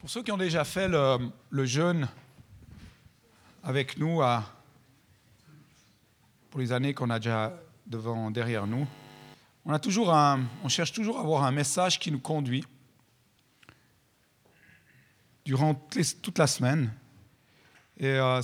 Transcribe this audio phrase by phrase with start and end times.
[0.00, 2.08] Pour ceux qui ont déjà fait le, jeûne
[3.62, 4.22] avec nous
[6.48, 7.52] pour les années qu'on a déjà
[7.86, 8.88] devant, derrière nous,
[9.66, 12.64] on, a toujours on cherche toujours à avoir un message qui nous conduit
[15.44, 16.90] durant toute la semaine.
[17.98, 18.40] Et euh,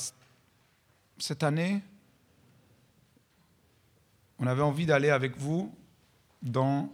[1.16, 1.80] cette année,
[4.38, 5.75] on avait envie d'aller avec vous
[6.43, 6.93] dans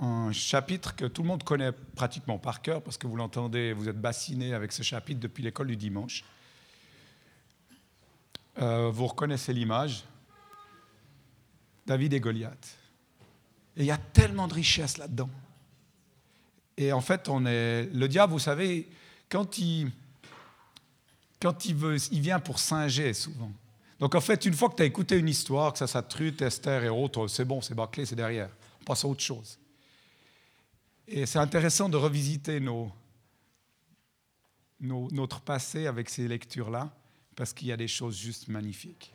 [0.00, 3.88] un chapitre que tout le monde connaît pratiquement par cœur, parce que vous l'entendez, vous
[3.88, 6.24] êtes bassiné avec ce chapitre depuis l'école du dimanche.
[8.60, 10.04] Euh, vous reconnaissez l'image.
[11.86, 12.76] David et Goliath.
[13.76, 15.30] Et il y a tellement de richesse là-dedans.
[16.76, 18.88] Et en fait, on est, le diable, vous savez,
[19.28, 19.90] quand il,
[21.40, 23.50] quand il, veut, il vient pour singer souvent.
[23.98, 26.84] Donc en fait, une fois que tu as écouté une histoire, que ça Truth, Esther
[26.84, 28.50] et autres, c'est bon, c'est bâclé, c'est derrière.
[28.80, 29.58] On passe à autre chose.
[31.10, 32.60] Et c'est intéressant de revisiter
[34.80, 36.94] notre passé avec ces lectures-là,
[37.34, 39.14] parce qu'il y a des choses juste magnifiques.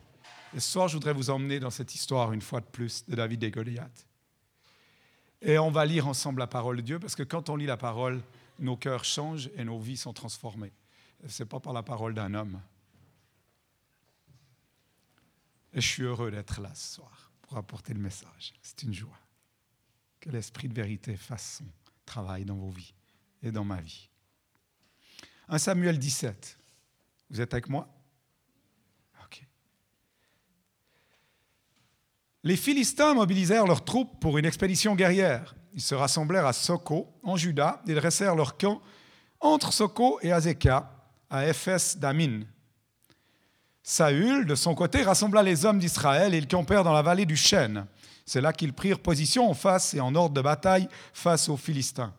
[0.56, 3.16] Et ce soir, je voudrais vous emmener dans cette histoire, une fois de plus, de
[3.16, 4.08] David et Goliath.
[5.42, 7.78] Et on va lire ensemble la parole de Dieu, parce que quand on lit la
[7.78, 8.22] parole,
[8.60, 10.74] nos cœurs changent et nos vies sont transformées.
[11.28, 12.60] Ce n'est pas par la parole d'un homme.
[15.74, 18.54] Et je suis heureux d'être là ce soir pour apporter le message.
[18.62, 19.20] C'est une joie.
[20.20, 21.66] Que l'esprit de vérité fasse son
[22.06, 22.94] travail dans vos vies
[23.42, 24.10] et dans ma vie.
[25.50, 26.58] 1 Samuel 17.
[27.30, 27.88] Vous êtes avec moi?
[29.26, 29.46] Ok.
[32.44, 35.56] Les Philistins mobilisèrent leurs troupes pour une expédition guerrière.
[35.74, 38.82] Ils se rassemblèrent à Soko, en Juda, et dressèrent leur camp
[39.40, 40.90] entre Soko et Azekah,
[41.30, 42.42] à Ephes d'Amin.
[43.82, 47.36] Saül, de son côté, rassembla les hommes d'Israël et ils campèrent dans la vallée du
[47.36, 47.86] Chêne.
[48.26, 52.14] C'est là qu'ils prirent position en face et en ordre de bataille face aux Philistins.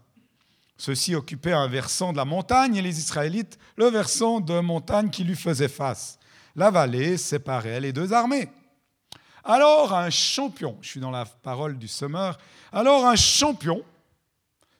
[0.76, 5.24] Ceux-ci occupaient un versant de la montagne et les Israélites le versant de montagne qui
[5.24, 6.18] lui faisait face.
[6.56, 8.48] La vallée séparait les deux armées.
[9.44, 12.38] Alors un champion, je suis dans la parole du semeur,
[12.72, 13.82] alors un champion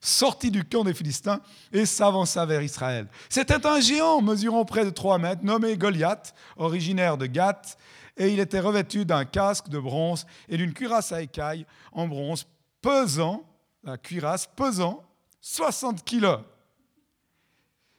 [0.01, 1.41] sortit du camp des Philistins
[1.73, 3.07] et s'avança vers Israël.
[3.29, 7.79] C'était un géant mesurant près de trois mètres, nommé Goliath, originaire de Gath,
[8.17, 12.47] et il était revêtu d'un casque de bronze et d'une cuirasse à écailles en bronze
[12.81, 13.43] pesant,
[13.83, 15.05] la cuirasse pesant
[15.41, 16.41] 60 kilos.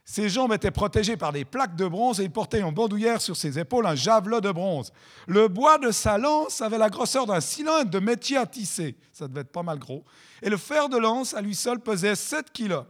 [0.08, 3.36] Ses jambes étaient protégées par des plaques de bronze et il portait en bandoulière sur
[3.36, 4.94] ses épaules un javelot de bronze.
[5.28, 8.96] Le bois de sa lance avait la grosseur d'un cylindre de métier à tisser.
[9.12, 10.06] Ça devait être pas mal gros.
[10.44, 12.86] Et le fer de lance, à lui seul, pesait 7 kilos.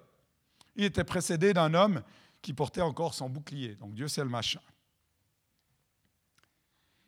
[0.75, 2.01] Il était précédé d'un homme
[2.41, 3.75] qui portait encore son bouclier.
[3.75, 4.59] Donc Dieu sait le machin.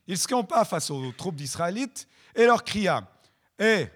[0.08, 3.04] Il se campa face aux troupes d'Israélites et leur cria
[3.60, 3.88] Hé,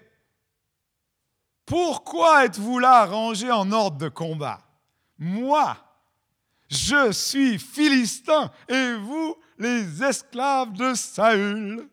[1.64, 4.60] pourquoi êtes-vous là rangés en ordre de combat?
[5.18, 5.76] Moi,
[6.68, 11.88] je suis philistin et vous, les esclaves de Saül.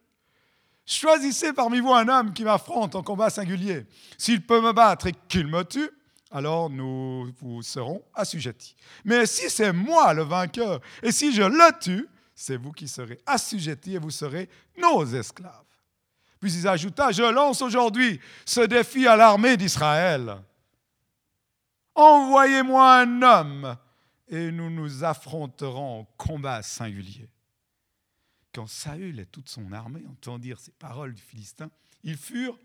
[0.85, 3.85] Choisissez parmi vous un homme qui m'affronte en combat singulier.
[4.18, 5.90] S'il peut me battre et qu'il me tue,
[6.31, 8.75] alors nous vous serons assujettis.
[9.06, 12.08] Mais si c'est moi le vainqueur et si je le tue,
[12.39, 15.66] c'est vous qui serez assujettis et vous serez nos esclaves.
[16.39, 20.38] Puis il ajouta, je lance aujourd'hui ce défi à l'armée d'Israël.
[21.95, 23.78] Envoyez-moi un homme
[24.29, 27.29] et nous nous affronterons en combat singulier.
[28.53, 31.69] Quand Saül et toute son armée entendent dire ces paroles du Philistin,
[32.03, 32.57] ils furent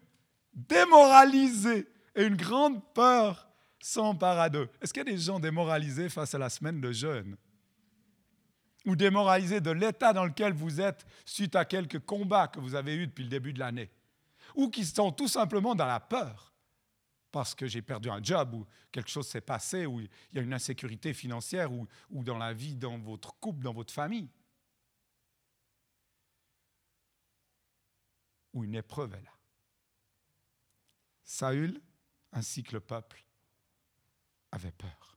[0.53, 3.49] démoralisés et une grande peur
[3.81, 4.69] s'empara d'eux.
[4.81, 7.37] Est-ce qu'il y a des gens démoralisés face à la semaine de jeûne?
[8.85, 12.95] Ou démoralisé de l'état dans lequel vous êtes suite à quelques combats que vous avez
[12.97, 13.91] eus depuis le début de l'année,
[14.55, 16.55] ou qui sont tout simplement dans la peur
[17.35, 20.43] parce que j'ai perdu un job ou quelque chose s'est passé, ou il y a
[20.43, 24.31] une insécurité financière ou, ou dans la vie, dans votre couple, dans votre famille.
[28.53, 29.33] Ou une épreuve est là.
[31.25, 31.83] Saül
[32.31, 33.25] ainsi que le peuple
[34.53, 35.14] avaient peur.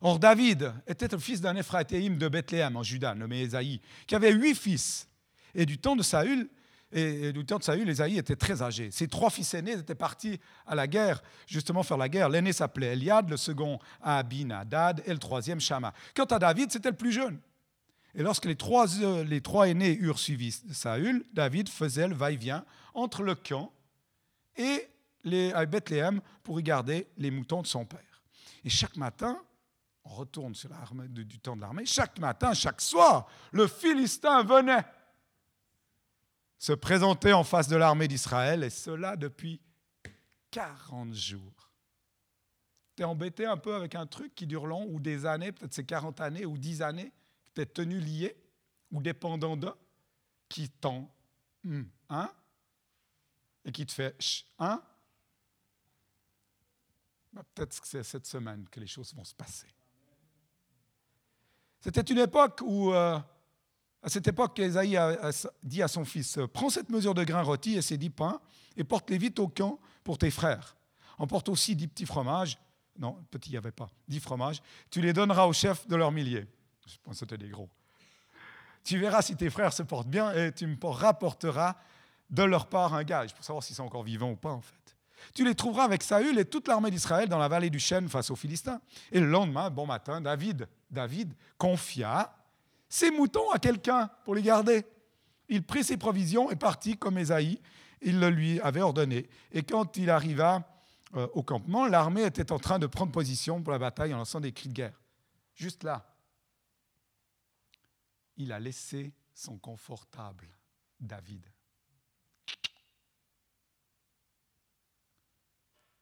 [0.00, 4.32] Or, David était le fils d'un Éphratéim de Bethléem en Juda, nommé Esaïe, qui avait
[4.32, 5.06] huit fils.
[5.54, 6.48] Et du temps de Saül,
[6.92, 8.90] et du temps de Saül, Esaïe était très âgé.
[8.90, 12.28] Ses trois fils aînés étaient partis à la guerre, justement faire la guerre.
[12.28, 15.92] L'aîné s'appelait Eliad, le second Abinadad et le troisième Shama.
[16.14, 17.38] Quant à David, c'était le plus jeune.
[18.14, 22.64] Et lorsque les trois, euh, les trois aînés eurent suivi Saül, David faisait le va-et-vient
[22.94, 23.72] entre le camp
[24.56, 24.88] et
[25.54, 28.22] à Bethléem pour y garder les moutons de son père.
[28.64, 29.40] Et chaque matin,
[30.04, 34.84] on retourne sur l'armée du temps de l'armée, chaque matin, chaque soir, le Philistin venait
[36.58, 39.60] se présenter en face de l'armée d'Israël, et cela depuis
[40.50, 41.70] 40 jours.
[42.96, 45.84] t'es embêté un peu avec un truc qui dure long, ou des années, peut-être c'est
[45.84, 47.12] 40 années ou 10 années,
[47.46, 48.36] que tu es tenu lié,
[48.90, 49.74] ou dépendant d'eux,
[50.48, 51.10] qui t'en.
[52.08, 52.30] Hein
[53.64, 54.16] Et qui te fait
[54.58, 54.82] hein
[57.32, 59.68] Peut-être que c'est cette semaine que les choses vont se passer.
[61.80, 63.18] C'était une époque où, euh,
[64.02, 65.30] à cette époque, Esaïe a,
[65.62, 68.40] dit à son fils Prends cette mesure de grains rôtis et ces dix pains
[68.76, 70.76] et porte-les vite au camp pour tes frères.
[71.18, 72.58] Emporte aussi dix petits fromages.
[72.98, 73.90] Non, petits, il n'y avait pas.
[74.08, 74.60] Dix fromages.
[74.90, 76.46] Tu les donneras au chef de leur millier.
[76.86, 77.68] Je pense que c'était des gros.
[78.84, 81.76] Tu verras si tes frères se portent bien et tu me rapporteras
[82.30, 84.79] de leur part un gage pour savoir s'ils sont encore vivants ou pas, en fait.
[85.34, 88.30] Tu les trouveras avec Saül et toute l'armée d'Israël dans la vallée du Chêne face
[88.30, 88.80] aux Philistins.
[89.12, 92.34] Et le lendemain, bon matin, David David confia
[92.88, 94.84] ses moutons à quelqu'un pour les garder.
[95.48, 97.60] Il prit ses provisions et partit comme Ésaïe,
[98.02, 99.28] il le lui avait ordonné.
[99.52, 100.66] Et quand il arriva
[101.14, 104.40] euh, au campement, l'armée était en train de prendre position pour la bataille en lançant
[104.40, 105.00] des cris de guerre.
[105.54, 106.06] Juste là,
[108.36, 110.48] il a laissé son confortable,
[110.98, 111.44] David.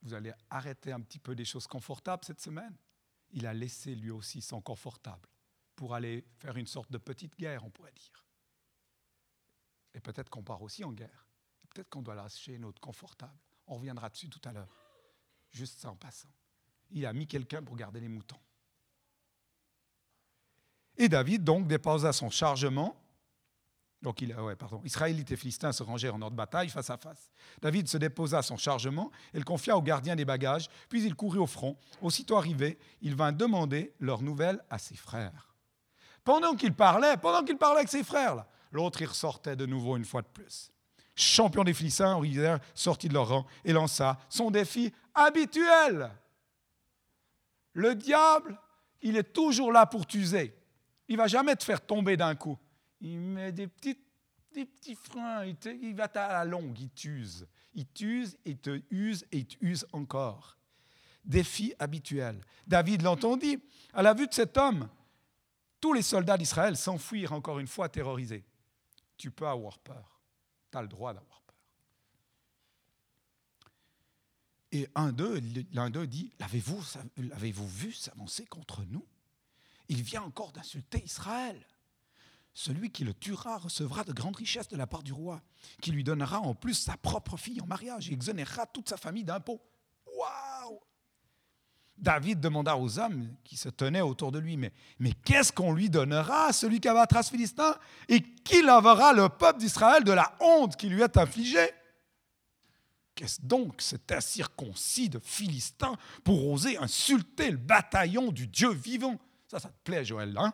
[0.02, 2.76] Vous allez arrêter un petit peu des choses confortables cette semaine
[3.32, 5.28] il a laissé lui aussi son confortable
[5.76, 8.24] pour aller faire une sorte de petite guerre, on pourrait dire.
[9.94, 11.26] Et peut-être qu'on part aussi en guerre.
[11.70, 13.38] Peut-être qu'on doit lâcher notre confortable.
[13.66, 14.74] On reviendra dessus tout à l'heure.
[15.50, 16.32] Juste ça en passant.
[16.90, 18.40] Il a mis quelqu'un pour garder les moutons.
[20.96, 22.96] Et David donc déposa son chargement
[24.00, 24.80] donc, il, ouais, pardon.
[24.84, 27.30] Israélites et Philistins se rangèrent en ordre de bataille face à face.
[27.60, 31.38] David se déposa son chargement et le confia au gardien des bagages, puis il courut
[31.38, 31.76] au front.
[32.00, 35.54] Aussitôt arrivé, il vint demander leurs nouvelles à ses frères.
[36.22, 40.04] Pendant qu'il parlait, pendant qu'il parlait avec ses frères, l'autre y ressortait de nouveau une
[40.04, 40.70] fois de plus.
[41.16, 42.20] Champion des Philistins,
[42.74, 46.12] sortit de leur rang et lança son défi habituel.
[47.72, 48.56] Le diable,
[49.02, 50.54] il est toujours là pour t'user.
[51.08, 52.56] Il va jamais te faire tomber d'un coup
[53.00, 57.46] il met des, petits freins, il, va à la longue, il t'use.
[57.74, 60.56] Il t'use, il te use et il t'use encore.
[61.24, 62.40] Défi habituel.
[62.66, 63.62] David l'entendit.
[63.92, 64.88] À la vue de cet homme,
[65.80, 68.44] tous les soldats d'Israël s'enfuirent encore une fois terrorisés.
[69.16, 70.20] Tu peux avoir peur.
[70.70, 71.56] Tu as le droit d'avoir peur.
[74.72, 75.12] Et l'un
[75.90, 79.06] d'eux dit, l'avez-vous vu s'avancer contre nous?
[79.88, 81.64] Il vient encore d'insulter Israël.
[82.60, 85.40] Celui qui le tuera recevra de grandes richesses de la part du roi,
[85.80, 89.22] qui lui donnera en plus sa propre fille en mariage et exonérera toute sa famille
[89.22, 89.62] d'impôts.
[90.06, 90.80] Waouh!
[91.96, 94.72] David demanda aux hommes qui se tenaient autour de lui, mais,
[95.24, 97.76] qu'est-ce qu'on lui donnera, celui qui abattra ce Philistin
[98.08, 101.70] Et qui lavera le peuple d'Israël de la honte qui lui est infligée?
[103.14, 109.16] Qu'est-ce donc cet incirconcis de Philistin pour oser insulter le bataillon du Dieu vivant?
[109.46, 110.52] Ça, ça te plaît, Joël, hein?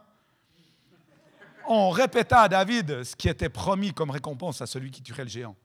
[1.69, 5.31] On répéta à David ce qui était promis comme récompense à celui qui tuerait le
[5.31, 5.57] géant.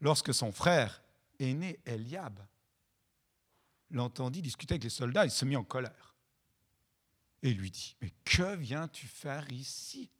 [0.00, 1.02] Lorsque son frère
[1.38, 2.38] aîné Eliab
[3.90, 6.14] l'entendit discuter avec les soldats, il se mit en colère
[7.42, 10.10] et lui dit, mais que viens-tu faire ici?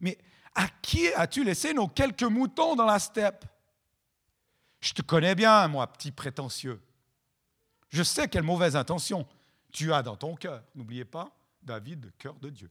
[0.00, 0.16] Mais
[0.54, 3.44] à qui as-tu laissé nos quelques moutons dans la steppe
[4.80, 6.80] Je te connais bien, moi, petit prétentieux.
[7.88, 9.26] Je sais quelle mauvaise intention
[9.72, 10.62] tu as dans ton cœur.
[10.76, 12.70] N'oubliez pas, David, cœur de Dieu.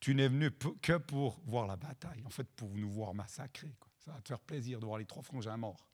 [0.00, 0.50] Tu n'es venu
[0.82, 3.74] que pour voir la bataille, en fait, pour nous voir massacrer.
[4.04, 5.86] Ça va te faire plaisir de voir les trois frangins morts.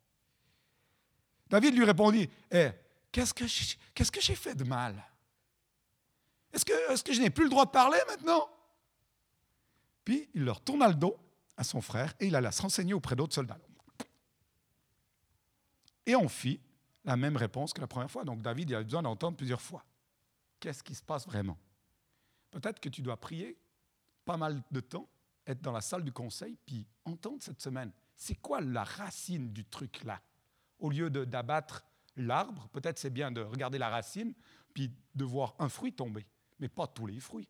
[1.49, 2.71] David lui répondit Eh,
[3.11, 5.03] qu'est-ce que j'ai fait de mal?
[6.53, 6.65] Est-ce
[7.03, 8.49] que, je n'ai plus le droit de parler maintenant?
[10.05, 11.17] Puis il leur tourna le dos
[11.57, 13.59] à son frère et il alla se renseigner auprès d'autres soldats.
[16.05, 16.61] Et on fit
[17.05, 18.25] la même réponse que la première fois.
[18.25, 19.85] Donc David il a besoin d'entendre plusieurs fois.
[20.61, 21.59] Qu'est-ce qui se passe vraiment?
[22.51, 23.57] Peut-être que tu dois prier
[24.25, 25.09] pas mal de temps,
[25.47, 29.65] être dans la salle du conseil, puis entendre cette semaine, c'est quoi la racine du
[29.65, 30.21] truc là?
[30.79, 31.85] Au lieu d'abattre
[32.17, 34.35] l'arbre, peut-être c'est bien de regarder la racine,
[34.75, 36.27] puis de voir un fruit tomber,
[36.59, 37.49] mais pas tous les fruits.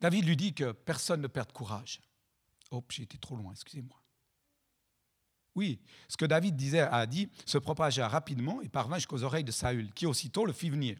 [0.00, 2.00] David lui dit que personne ne perde courage.
[2.70, 4.00] Hop, j'ai été trop loin, excusez-moi.
[5.54, 9.50] Oui, ce que David disait, a dit se propagea rapidement et parvint jusqu'aux oreilles de
[9.50, 10.98] Saül, qui aussitôt le fit venir.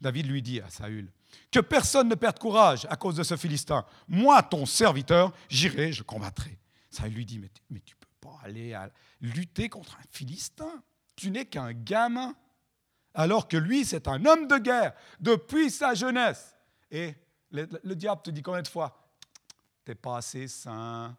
[0.00, 1.10] David lui dit à Saül,
[1.50, 3.84] que personne ne perde courage à cause de ce Philistin.
[4.08, 6.58] Moi, ton serviteur, j'irai, je combattrai.
[6.90, 8.76] Saül lui dit, mais, tu ne peux pas aller
[9.20, 10.82] lutter contre un Philistin.
[11.16, 12.34] Tu n'es qu'un gamin.
[13.14, 16.56] Alors que lui, c'est un homme de guerre depuis sa jeunesse.
[16.90, 17.14] Et
[17.50, 19.00] le, le diable te dit combien de fois
[19.84, 21.16] T'es pas assez sain,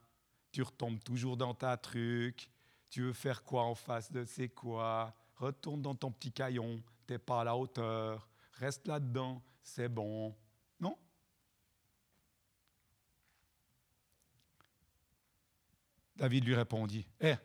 [0.52, 2.50] tu retombes toujours dans ta truc,
[2.90, 5.14] Tu veux faire quoi en face de c'est quoi?
[5.36, 8.28] Retourne dans ton petit caillon, t'es pas à la hauteur,
[8.60, 10.36] reste là-dedans, c'est bon.
[10.80, 10.98] Non?
[16.16, 17.36] David lui répondit, Eh,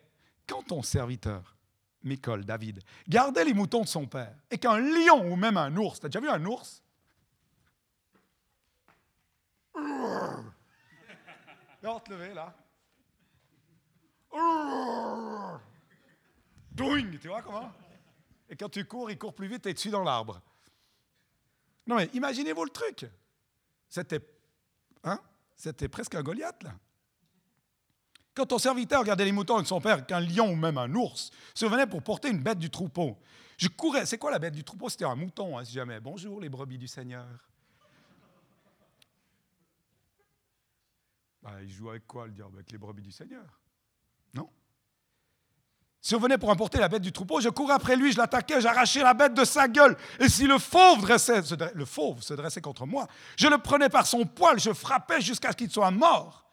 [0.47, 1.55] quand ton serviteur,
[2.03, 5.99] Michal, David, gardait les moutons de son père, et qu'un lion ou même un ours,
[5.99, 6.83] t'as déjà vu un ours?
[11.81, 12.53] Là, te lever, là.
[16.71, 17.71] Doing, tu vois comment?
[18.49, 20.41] Et quand tu cours, il court plus vite et tu es dans l'arbre.
[21.91, 23.05] Non mais imaginez-vous le truc.
[23.89, 24.21] C'était,
[25.03, 25.19] hein
[25.57, 26.73] C'était presque un Goliath, là.
[28.33, 31.31] Quand ton serviteur regardait les moutons de son père, qu'un lion ou même un ours
[31.53, 33.19] se venait pour porter une bête du troupeau,
[33.57, 34.05] je courais.
[34.05, 34.87] C'est quoi la bête du troupeau?
[34.87, 35.99] C'était un mouton, hein, si jamais.
[35.99, 37.27] Bonjour les brebis du Seigneur.
[41.43, 42.55] Bah, il joue avec quoi le diable?
[42.55, 43.60] Avec les brebis du Seigneur
[46.03, 48.59] Si on venait pour emporter la bête du troupeau, je courais après lui, je l'attaquais,
[48.59, 49.95] j'arrachais la bête de sa gueule.
[50.19, 51.07] Et si le fauve,
[51.75, 55.51] le fauve se dressait contre moi, je le prenais par son poil, je frappais jusqu'à
[55.51, 56.47] ce qu'il soit mort.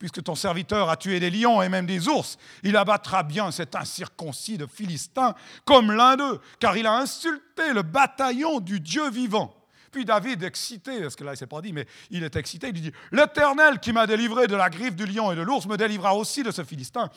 [0.00, 3.76] Puisque ton serviteur a tué des lions et même des ours, il abattra bien cet
[3.76, 9.57] incirconcis de Philistin comme l'un d'eux, car il a insulté le bataillon du Dieu vivant.
[9.90, 12.68] Puis David, excité, parce que là il ne s'est pas dit, mais il est excité,
[12.68, 15.76] il dit, l'Éternel qui m'a délivré de la griffe du lion et de l'ours me
[15.76, 17.10] délivrera aussi de ce Philistin.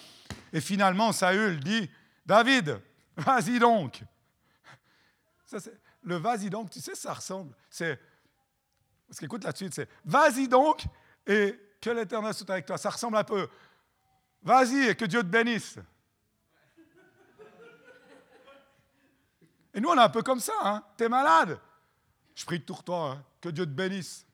[0.53, 1.89] Et finalement, Saül dit,
[2.25, 2.79] David,
[3.17, 4.01] vas-y donc.
[6.03, 7.55] le vas-y donc, tu sais, ça ressemble.
[7.69, 7.99] C'est,
[9.07, 10.83] parce qu'écoute là-dessus, c'est, vas-y donc
[11.27, 12.77] et que l'Éternel soit avec toi.
[12.77, 13.47] Ça ressemble un peu,
[14.43, 15.77] vas-y et que Dieu te bénisse.
[19.73, 20.83] Et nous, on est un peu comme ça, hein.
[20.97, 21.59] T'es malade
[22.35, 23.23] je prie pour toi, hein.
[23.39, 24.25] que Dieu te bénisse.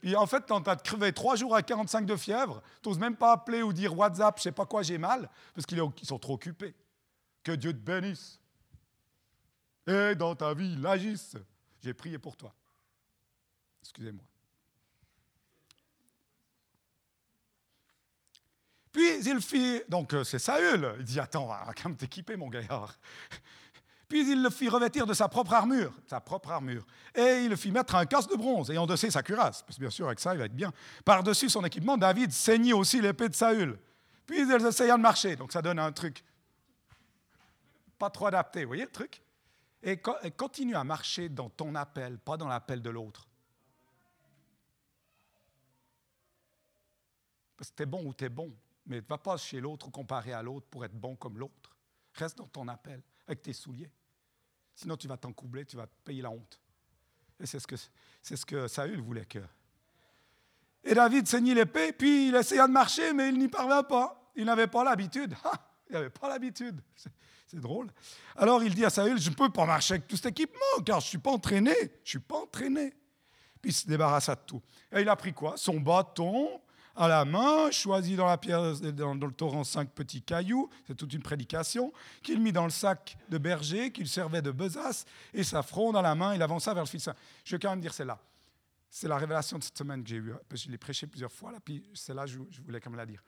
[0.00, 2.98] Puis en fait, quand tu as crevé trois jours à 45 de fièvre, tu n'oses
[2.98, 6.18] même pas appeler ou dire WhatsApp, je sais pas quoi, j'ai mal, parce qu'ils sont
[6.18, 6.74] trop occupés.
[7.42, 8.38] Que Dieu te bénisse.
[9.86, 11.36] Et dans ta vie, il agisse.
[11.82, 12.54] J'ai prié pour toi.
[13.82, 14.24] Excusez-moi.
[18.92, 22.36] Puis il fit, donc euh, c'est Saül, il dit Attends, on va quand même t'équiper,
[22.36, 22.98] mon gaillard.
[24.08, 27.56] Puis il le fit revêtir de sa propre armure, sa propre armure, et il le
[27.56, 30.18] fit mettre un casque de bronze et endosser sa cuirasse, parce que bien sûr avec
[30.18, 30.72] ça il va être bien.
[31.04, 33.78] Par-dessus son équipement, David saignit aussi l'épée de Saül.
[34.26, 36.24] Puis ils essayèrent de marcher, donc ça donne un truc
[37.98, 39.22] pas trop adapté, vous voyez le truc?
[39.82, 43.26] Et, continue à marcher dans ton appel, pas dans l'appel de l'autre.
[47.56, 48.52] Parce que tu es bon ou tu es bon,
[48.86, 51.76] mais ne va pas chez l'autre ou comparer à l'autre pour être bon comme l'autre.
[52.14, 53.90] Reste dans ton appel, avec tes souliers.
[54.78, 56.60] Sinon, tu vas t'encoubler, tu vas payer la honte.
[57.40, 57.74] Et c'est ce que,
[58.22, 59.40] c'est ce que Saül voulait que.
[60.84, 64.30] Et David saignit l'épée, puis il essaya de marcher, mais il n'y parvint pas.
[64.36, 65.34] Il n'avait pas l'habitude.
[65.90, 66.80] il n'avait pas l'habitude.
[66.94, 67.90] C'est, drôle.
[68.36, 71.00] Alors il dit à Saül, je ne peux pas marcher avec tout cet équipement, car
[71.00, 71.74] je ne suis pas entraîné.
[71.74, 72.94] Je ne suis pas entraîné.
[73.60, 74.62] Puis il se débarrassa de tout.
[74.92, 75.56] Et il a pris quoi?
[75.56, 76.60] Son bâton,
[76.98, 78.36] à la main, choisit dans, la
[78.92, 83.16] dans, le torrent cinq petits cailloux, c'est toute une prédication, qu'il mit dans le sac
[83.28, 86.82] de berger, qu'il servait de besace, et sa fronde à la main, il avança vers
[86.82, 87.08] le Fils.
[87.44, 88.18] Je vais quand même dire celle-là.
[88.90, 90.34] C'est la révélation de cette semaine que j'ai eue.
[90.52, 93.22] Je l'ai prêché plusieurs fois, là, puis celle-là, je, voulais quand même la dire.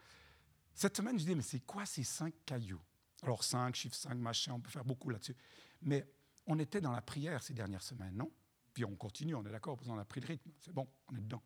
[0.74, 2.80] Cette semaine, je dis, mais c'est quoi ces cinq cailloux?
[3.22, 5.36] Alors, cinq, chiffre cinq, machin, on peut faire beaucoup là-dessus.
[5.82, 6.04] Mais
[6.46, 8.32] on était dans la prière ces dernières semaines, non?
[8.74, 10.50] Puis on continue, on est d'accord, parce qu'on a pris le rythme.
[10.58, 11.42] C'est bon, on est dedans.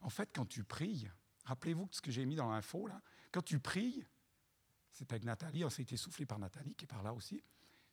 [0.00, 1.08] En fait, quand tu pries,
[1.44, 3.00] rappelez-vous ce que j'ai mis dans l'info, là,
[3.32, 4.06] quand tu pries,
[4.90, 7.42] c'est avec Nathalie, on s'est été soufflé par Nathalie qui est par là aussi,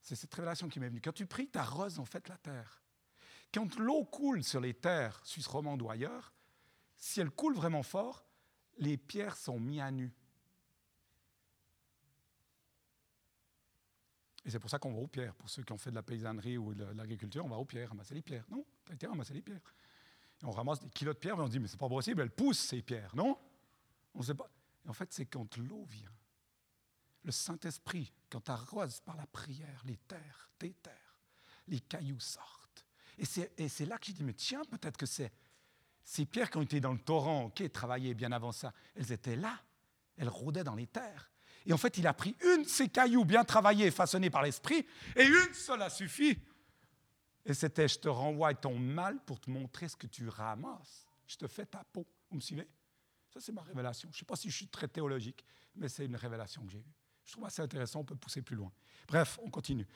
[0.01, 1.01] c'est cette révélation qui m'est venue.
[1.01, 2.83] Quand tu pries, tu arroses en fait la terre.
[3.53, 6.33] Quand l'eau coule sur les terres, suisse romande ou ailleurs,
[6.98, 8.25] si elle coule vraiment fort,
[8.77, 10.13] les pierres sont mises à nu.
[14.45, 15.36] Et c'est pour ça qu'on va aux pierres.
[15.36, 17.89] Pour ceux qui ont fait de la paysannerie ou de l'agriculture, on va aux pierres,
[17.89, 18.45] ramasser les pierres.
[18.50, 19.62] Non, tu as été ramasser les pierres
[20.43, 22.59] on ramasse des kilos de pierres et on dit, mais c'est pas possible, elles poussent
[22.59, 23.38] ces pierres, non?
[24.13, 24.50] On ne sait pas.
[24.88, 26.12] en fait, c'est quand l'eau vient,
[27.23, 31.19] le Saint-Esprit, quand tu arroses par la prière les terres, tes terres,
[31.67, 32.85] les cailloux sortent.
[33.17, 33.25] Et
[33.69, 35.31] c'est là que j'ai dit, mais tiens, peut-être que c'est
[36.03, 39.38] ces pierres qui ont été dans le torrent, qui travaillaient bien avant ça, elles étaient
[39.38, 39.57] là,
[40.17, 41.31] elles rôdaient dans les terres.
[41.65, 44.85] Et en fait, il a pris une de ces cailloux bien travaillés, façonnés par l'Esprit,
[45.15, 46.38] et une seule a suffi
[47.45, 51.05] et c'était je te renvoie ton mal pour te montrer ce que tu ramasses.
[51.27, 52.05] Je te fais ta peau.
[52.29, 52.67] Vous me suivez?
[53.33, 54.09] Ça, c'est ma révélation.
[54.12, 55.43] Je ne sais pas si je suis très théologique,
[55.75, 56.93] mais c'est une révélation que j'ai eue.
[57.25, 58.71] Je trouve assez intéressant, on peut pousser plus loin.
[59.07, 59.88] Bref, on continue.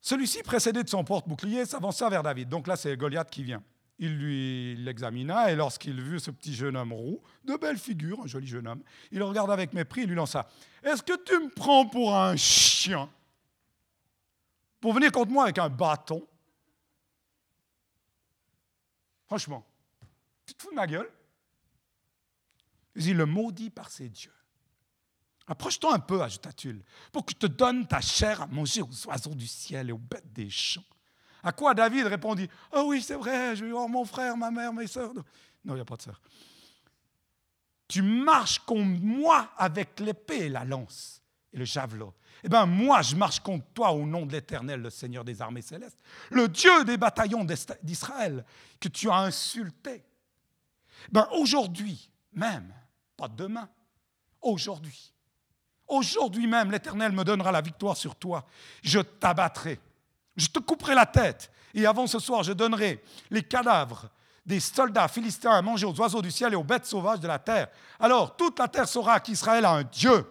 [0.00, 2.48] Celui-ci, précédé de son porte-bouclier, s'avança vers David.
[2.48, 3.62] Donc là, c'est Goliath qui vient.
[3.98, 8.26] il lui l'examina et lorsqu'il vit ce petit jeune homme roux, de belle figure, un
[8.26, 10.48] joli jeune homme, il le regarda avec mépris et lui lança
[10.82, 13.10] Est-ce que tu me prends pour un chien?
[14.80, 16.26] Pour venir contre moi avec un bâton
[19.30, 19.64] Franchement,
[20.44, 21.08] tu te fous de ma gueule?
[22.96, 24.34] Il le maudit par ses dieux.
[25.46, 26.82] Approche-toi un peu, ajouta-t-il,
[27.12, 29.98] pour que je te donne ta chair à manger aux oiseaux du ciel et aux
[29.98, 30.82] bêtes des champs.
[31.44, 34.72] À quoi David répondit Oh oui, c'est vrai, je vais voir mon frère, ma mère,
[34.72, 35.14] mes soeurs.
[35.14, 35.22] Non,
[35.68, 36.20] il n'y a pas de sœur.
[37.86, 41.19] Tu marches contre moi avec l'épée et la lance
[41.52, 42.14] et le javelot.
[42.44, 45.62] Eh bien, moi, je marche contre toi au nom de l'Éternel, le Seigneur des armées
[45.62, 45.98] célestes,
[46.30, 47.46] le Dieu des bataillons
[47.82, 48.44] d'Israël
[48.78, 50.04] que tu as insulté.
[51.10, 52.72] Ben, aujourd'hui même,
[53.16, 53.68] pas demain,
[54.40, 55.12] aujourd'hui,
[55.86, 58.46] aujourd'hui même, l'Éternel me donnera la victoire sur toi.
[58.82, 59.80] Je t'abattrai
[60.40, 61.50] je te couperai la tête.
[61.74, 64.08] Et avant ce soir, je donnerai les cadavres
[64.44, 67.38] des soldats philistins à manger aux oiseaux du ciel et aux bêtes sauvages de la
[67.38, 67.68] terre.
[68.00, 70.26] Alors toute la terre saura qu'Israël a un Dieu.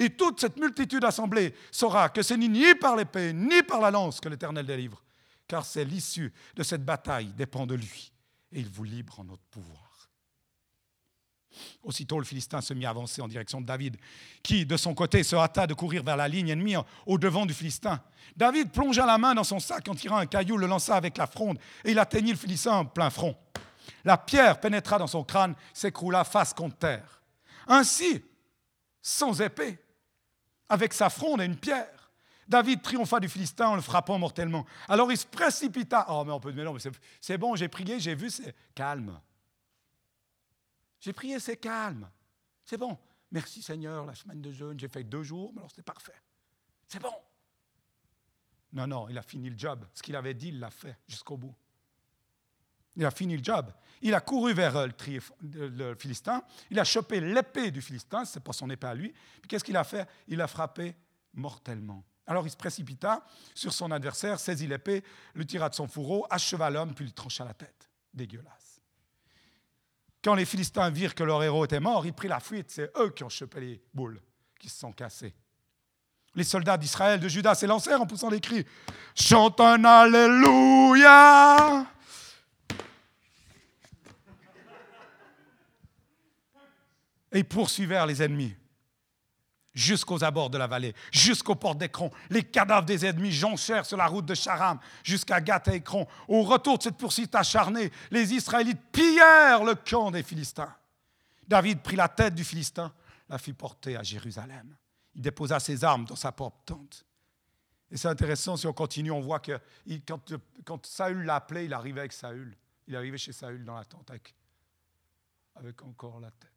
[0.00, 3.90] Et toute cette multitude assemblée saura que ce n'est ni par l'épée, ni par la
[3.90, 5.02] lance que l'Éternel délivre,
[5.46, 8.10] car c'est l'issue de cette bataille dépend de lui.
[8.50, 10.08] Et il vous libre en notre pouvoir.
[11.82, 13.98] Aussitôt, le Philistin se mit à avancer en direction de David,
[14.42, 17.52] qui, de son côté, se hâta de courir vers la ligne ennemie au devant du
[17.52, 18.00] Philistin.
[18.36, 21.26] David plongea la main dans son sac en tirant un caillou, le lança avec la
[21.26, 23.36] fronde, et il atteignit le Philistin en plein front.
[24.04, 27.20] La pierre pénétra dans son crâne, s'écroula face contre terre.
[27.66, 28.24] Ainsi,
[29.02, 29.78] sans épée,
[30.70, 32.10] avec sa fronde et une pierre,
[32.48, 34.64] David triompha du Philistin en le frappant mortellement.
[34.88, 36.06] Alors il se précipita.
[36.08, 36.72] Oh, mais on peut dire,
[37.20, 39.20] c'est bon, j'ai prié, j'ai vu, c'est calme.
[41.00, 42.08] J'ai prié, c'est calme.
[42.64, 42.96] C'est bon.
[43.30, 46.20] Merci Seigneur, la semaine de jeûne, j'ai fait deux jours, mais alors c'est parfait.
[46.88, 47.14] C'est bon.
[48.72, 49.86] Non, non, il a fini le job.
[49.94, 51.54] Ce qu'il avait dit, il l'a fait jusqu'au bout.
[52.96, 53.72] Il a fini le job.
[54.02, 56.42] Il a couru vers le, Philistin.
[56.70, 58.24] Il a chopé l'épée du Philistin.
[58.24, 59.12] Ce n'est pas son épée à lui.
[59.40, 60.08] Puis qu'est-ce qu'il a fait?
[60.28, 60.96] Il l'a frappé
[61.34, 62.04] mortellement.
[62.26, 63.24] Alors il se précipita
[63.54, 65.02] sur son adversaire, saisit l'épée,
[65.34, 67.90] le tira de son fourreau, acheva l'homme, puis lui trancha la tête.
[68.14, 68.80] Dégueulasse.
[70.22, 72.70] Quand les Philistins virent que leur héros était mort, ils prirent la fuite.
[72.70, 74.20] C'est eux qui ont chopé les boules,
[74.58, 75.34] qui se sont cassées.
[76.34, 78.64] Les soldats d'Israël, de Judas s'élancèrent en poussant des cris
[79.16, 80.26] Chante un Alléluia
[87.32, 88.54] Et poursuivèrent les ennemis
[89.72, 92.10] jusqu'aux abords de la vallée, jusqu'aux portes d'Écron.
[92.28, 96.06] Les cadavres des ennemis jonchèrent sur la route de Charam jusqu'à Gath et Écron.
[96.28, 100.74] Au retour de cette poursuite acharnée, les Israélites pillèrent le camp des Philistins.
[101.46, 102.92] David prit la tête du Philistin,
[103.28, 104.76] la fit porter à Jérusalem.
[105.14, 107.04] Il déposa ses armes dans sa propre tente.
[107.90, 109.58] Et c'est intéressant, si on continue, on voit que
[110.64, 112.56] quand, Saül l'appelait, il arrivait avec Saül.
[112.86, 114.10] Il arrivait chez Saül dans la tente
[115.56, 116.49] avec encore la tête.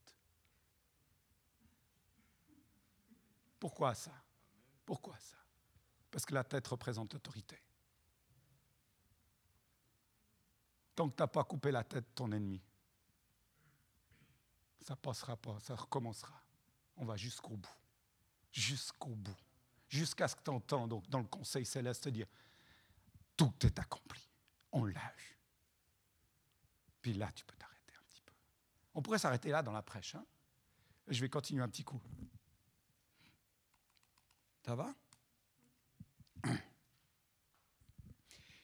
[3.64, 4.12] Pourquoi ça?
[4.86, 5.38] Pourquoi ça?
[6.12, 7.64] Parce que la tête représente l'autorité.
[10.94, 12.62] Tant que tu n'as pas coupé la tête de ton ennemi,
[14.82, 16.44] ça passera pas, ça recommencera.
[16.98, 17.78] On va jusqu'au bout.
[18.52, 19.38] Jusqu'au bout.
[19.88, 22.28] Jusqu'à ce que tu entends donc, dans le Conseil céleste dire
[23.38, 24.30] Tout est accompli.
[24.74, 25.38] On l'a eu.
[27.02, 28.34] Puis là, tu peux t'arrêter un petit peu.
[28.94, 30.16] On pourrait s'arrêter là dans la prêche.
[30.16, 30.26] Hein.
[31.08, 32.02] Je vais continuer un petit coup.
[34.66, 34.94] Ça va?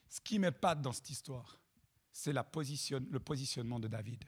[0.08, 1.60] Ce qui m'épate dans cette histoire,
[2.12, 4.24] c'est le positionnement de David.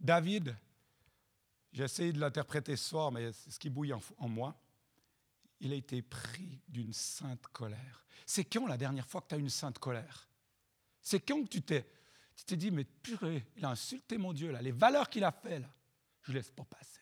[0.00, 0.56] David,
[1.72, 4.54] j'ai essayé de l'interpréter ce soir, mais c'est ce qui bouille en, moi.
[5.60, 8.04] Il a été pris d'une sainte colère.
[8.26, 10.28] C'est quand la dernière fois que tu as une sainte colère?
[11.00, 11.86] C'est quand que tu t'es,
[12.36, 15.32] tu t'es dit, mais purée, il a insulté mon Dieu, là, les valeurs qu'il a
[15.32, 15.72] fait, là,
[16.22, 17.00] je ne laisse pas passer.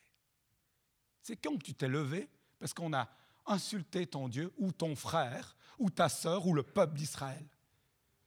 [1.23, 3.09] C'est quand que tu t'es levé parce qu'on a
[3.47, 7.45] insulter ton Dieu ou ton frère ou ta sœur ou le peuple d'Israël.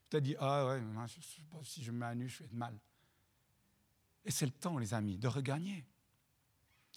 [0.09, 0.81] Tu as dit, ah ouais,
[1.63, 2.77] si je me mets à nu, je fais de mal.
[4.25, 5.85] Et c'est le temps, les amis, de regagner.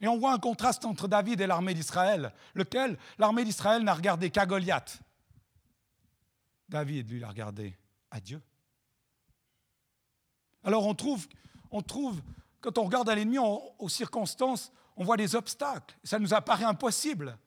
[0.01, 2.99] Et on voit un contraste entre David et l'armée d'Israël, lequel?
[3.19, 5.01] L'armée d'Israël n'a regardé qu'à Goliath.
[6.69, 7.77] David, lui, l'a regardé
[8.11, 8.41] à Dieu.
[10.65, 11.27] Alors on trouve,
[11.71, 12.21] on trouve
[12.61, 15.97] quand on regarde à l'ennemi aux circonstances, on voit des obstacles.
[16.03, 17.39] Ça nous apparaît impossible.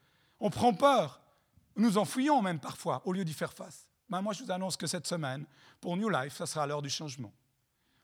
[0.42, 1.22] On prend peur.
[1.76, 3.88] Nous en fuyons même parfois au lieu d'y faire face.
[4.10, 5.46] Ben, moi, je vous annonce que cette semaine,
[5.80, 7.32] pour New Life, ça sera l'heure du changement.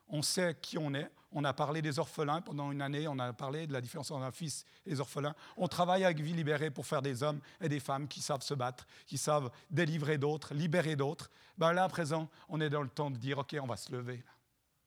[0.07, 1.11] On sait qui on est.
[1.33, 3.07] On a parlé des orphelins pendant une année.
[3.07, 5.35] On a parlé de la différence entre un fils et les orphelins.
[5.57, 8.53] On travaille avec Vie Libérée pour faire des hommes et des femmes qui savent se
[8.53, 11.29] battre, qui savent délivrer d'autres, libérer d'autres.
[11.57, 13.91] Ben là, à présent, on est dans le temps de dire OK, on va se
[13.91, 14.23] lever.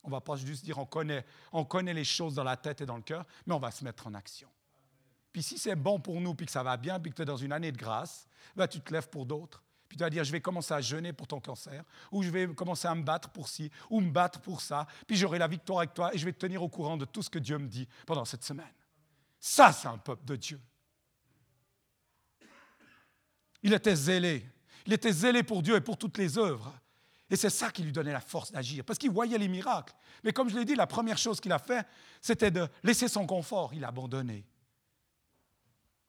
[0.05, 2.81] On ne va pas juste dire on connaît, on connaît les choses dans la tête
[2.81, 4.49] et dans le cœur, mais on va se mettre en action.
[5.33, 7.25] Puis si c'est bon pour nous, puis que ça va bien, puis que tu es
[7.25, 9.62] dans une année de grâce, ben, tu te lèves pour d'autres.
[9.88, 12.47] Puis tu vas dire, je vais commencer à jeûner pour ton cancer, ou je vais
[12.55, 15.81] commencer à me battre pour ci, ou me battre pour ça, puis j'aurai la victoire
[15.81, 17.66] avec toi, et je vais te tenir au courant de tout ce que Dieu me
[17.66, 18.73] dit pendant cette semaine.
[19.40, 20.61] Ça, c'est un peuple de Dieu.
[23.62, 24.49] Il était zélé.
[24.87, 26.73] Il était zélé pour Dieu et pour toutes les œuvres.
[27.29, 29.95] Et c'est ça qui lui donnait la force d'agir, parce qu'il voyait les miracles.
[30.23, 31.87] Mais comme je l'ai dit, la première chose qu'il a fait,
[32.21, 33.75] c'était de laisser son confort.
[33.75, 34.47] Il a abandonné.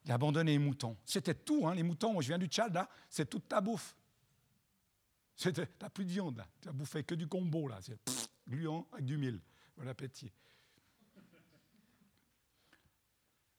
[0.05, 0.97] Il abandonné les moutons.
[1.05, 2.13] C'était tout, hein, les moutons.
[2.13, 3.95] Moi, je viens du Tchad, là, c'est toute ta bouffe.
[5.35, 6.47] Tu n'as plus de viande, là.
[6.61, 7.79] Tu as bouffé que du combo, là.
[7.81, 7.99] C'est
[8.47, 9.39] gluant avec du mille.
[9.77, 10.31] Bon appétit.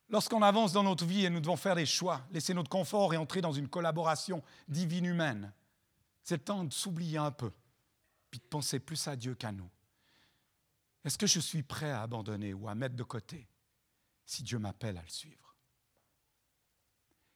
[0.08, 3.16] Lorsqu'on avance dans notre vie et nous devons faire des choix, laisser notre confort et
[3.16, 5.52] entrer dans une collaboration divine humaine,
[6.22, 7.50] c'est le temps de s'oublier un peu,
[8.30, 9.70] puis de penser plus à Dieu qu'à nous.
[11.04, 13.48] Est-ce que je suis prêt à abandonner ou à mettre de côté
[14.26, 15.41] si Dieu m'appelle à le suivre?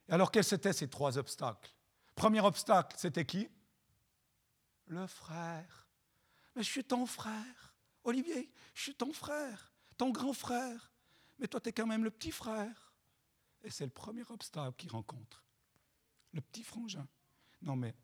[0.08, 1.72] Alors, quels étaient ces trois obstacles?
[2.14, 3.48] Premier obstacle, c'était qui?
[4.86, 5.86] Le frère.
[6.54, 7.74] Mais je suis ton frère.
[8.04, 10.92] Olivier, je suis ton frère, ton grand frère
[11.38, 12.92] mais toi, tu es quand même le petit frère.
[13.62, 15.44] Et c'est le premier obstacle qu'il rencontre.
[16.32, 17.06] Le petit frangin.
[17.62, 17.94] Non, mais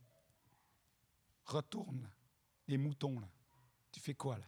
[1.44, 2.10] retourne,
[2.68, 3.28] les moutons, là.
[3.90, 4.46] Tu fais quoi, là?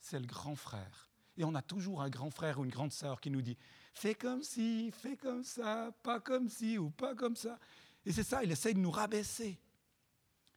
[0.00, 1.10] C'est le grand frère.
[1.36, 3.56] Et on a toujours un grand frère ou une grande sœur qui nous dit
[3.94, 7.58] Fais comme ci, fais comme ça, pas comme ci ou pas comme ça.
[8.04, 9.58] Et c'est ça, il essaye de nous rabaisser.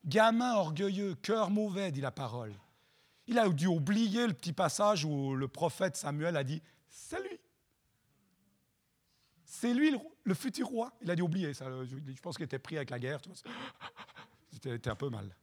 [0.04, 2.54] Gamin orgueilleux, cœur mauvais, dit la parole.
[3.28, 7.39] Il a dû oublier le petit passage où le prophète Samuel a dit c'est lui.
[9.43, 10.91] C'est lui le, futur roi.
[11.02, 11.65] Il a dit oublier ça.
[11.86, 13.21] Je pense qu'il était pris avec la guerre.
[14.52, 15.36] C'était un peu mal.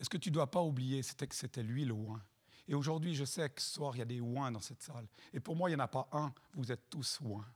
[0.00, 2.20] Est-ce que tu ne dois pas oublier que c'était lui le oin
[2.68, 5.06] Et aujourd'hui, je sais que ce soir, il y a des ouins dans cette salle.
[5.32, 6.32] Et pour moi, il n'y en a pas un.
[6.54, 7.46] Vous êtes tous ouins.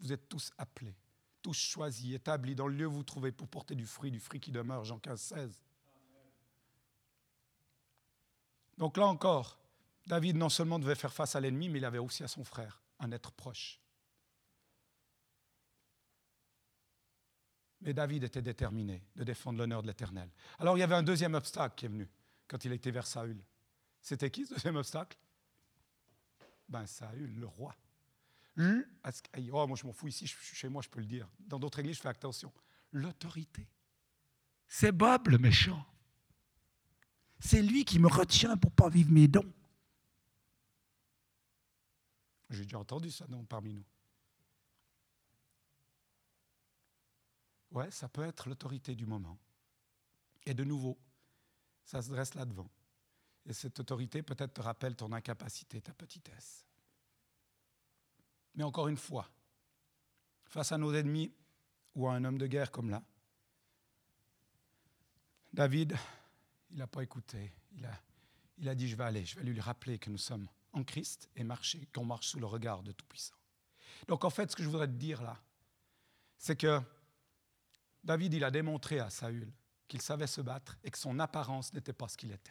[0.00, 0.96] Vous êtes tous appelés,
[1.40, 4.40] tous choisis, établis dans le lieu où vous trouvez pour porter du fruit, du fruit
[4.40, 4.84] qui demeure.
[4.84, 5.62] Jean 15, 16.
[8.78, 9.58] Donc là encore,
[10.06, 12.82] David non seulement devait faire face à l'ennemi, mais il avait aussi à son frère,
[12.98, 13.80] un être proche.
[17.82, 20.30] Mais David était déterminé de défendre l'honneur de l'Éternel.
[20.58, 22.08] Alors il y avait un deuxième obstacle qui est venu
[22.48, 23.40] quand il était vers Saül.
[24.02, 25.16] C'était qui ce deuxième obstacle?
[26.68, 27.74] Ben Saül, le roi.
[28.58, 31.28] Oh, moi je m'en fous ici, chez moi je peux le dire.
[31.38, 32.52] Dans d'autres églises, je fais attention.
[32.90, 33.66] L'autorité.
[34.68, 35.86] C'est Bob le méchant.
[37.38, 39.50] C'est lui qui me retient pour ne pas vivre mes dons.
[42.50, 43.84] J'ai déjà entendu ça non, parmi nous.
[47.70, 49.38] Ouais, ça peut être l'autorité du moment.
[50.44, 50.98] Et de nouveau,
[51.84, 52.68] ça se dresse là-devant.
[53.46, 56.64] Et cette autorité peut-être te rappelle ton incapacité, ta petitesse.
[58.54, 59.28] Mais encore une fois,
[60.44, 61.32] face à nos ennemis
[61.94, 63.02] ou à un homme de guerre comme là,
[65.52, 65.96] David
[66.72, 67.52] il n'a pas écouté.
[68.58, 71.28] Il a, dit, je vais aller, je vais lui rappeler que nous sommes en Christ
[71.36, 73.34] et marcher, qu'on marche sous le regard de Tout-Puissant.
[74.08, 75.38] Donc en fait, ce que je voudrais te dire là,
[76.38, 76.80] c'est que
[78.02, 79.52] David, il a démontré à Saül
[79.86, 82.50] qu'il savait se battre et que son apparence n'était pas ce qu'il était.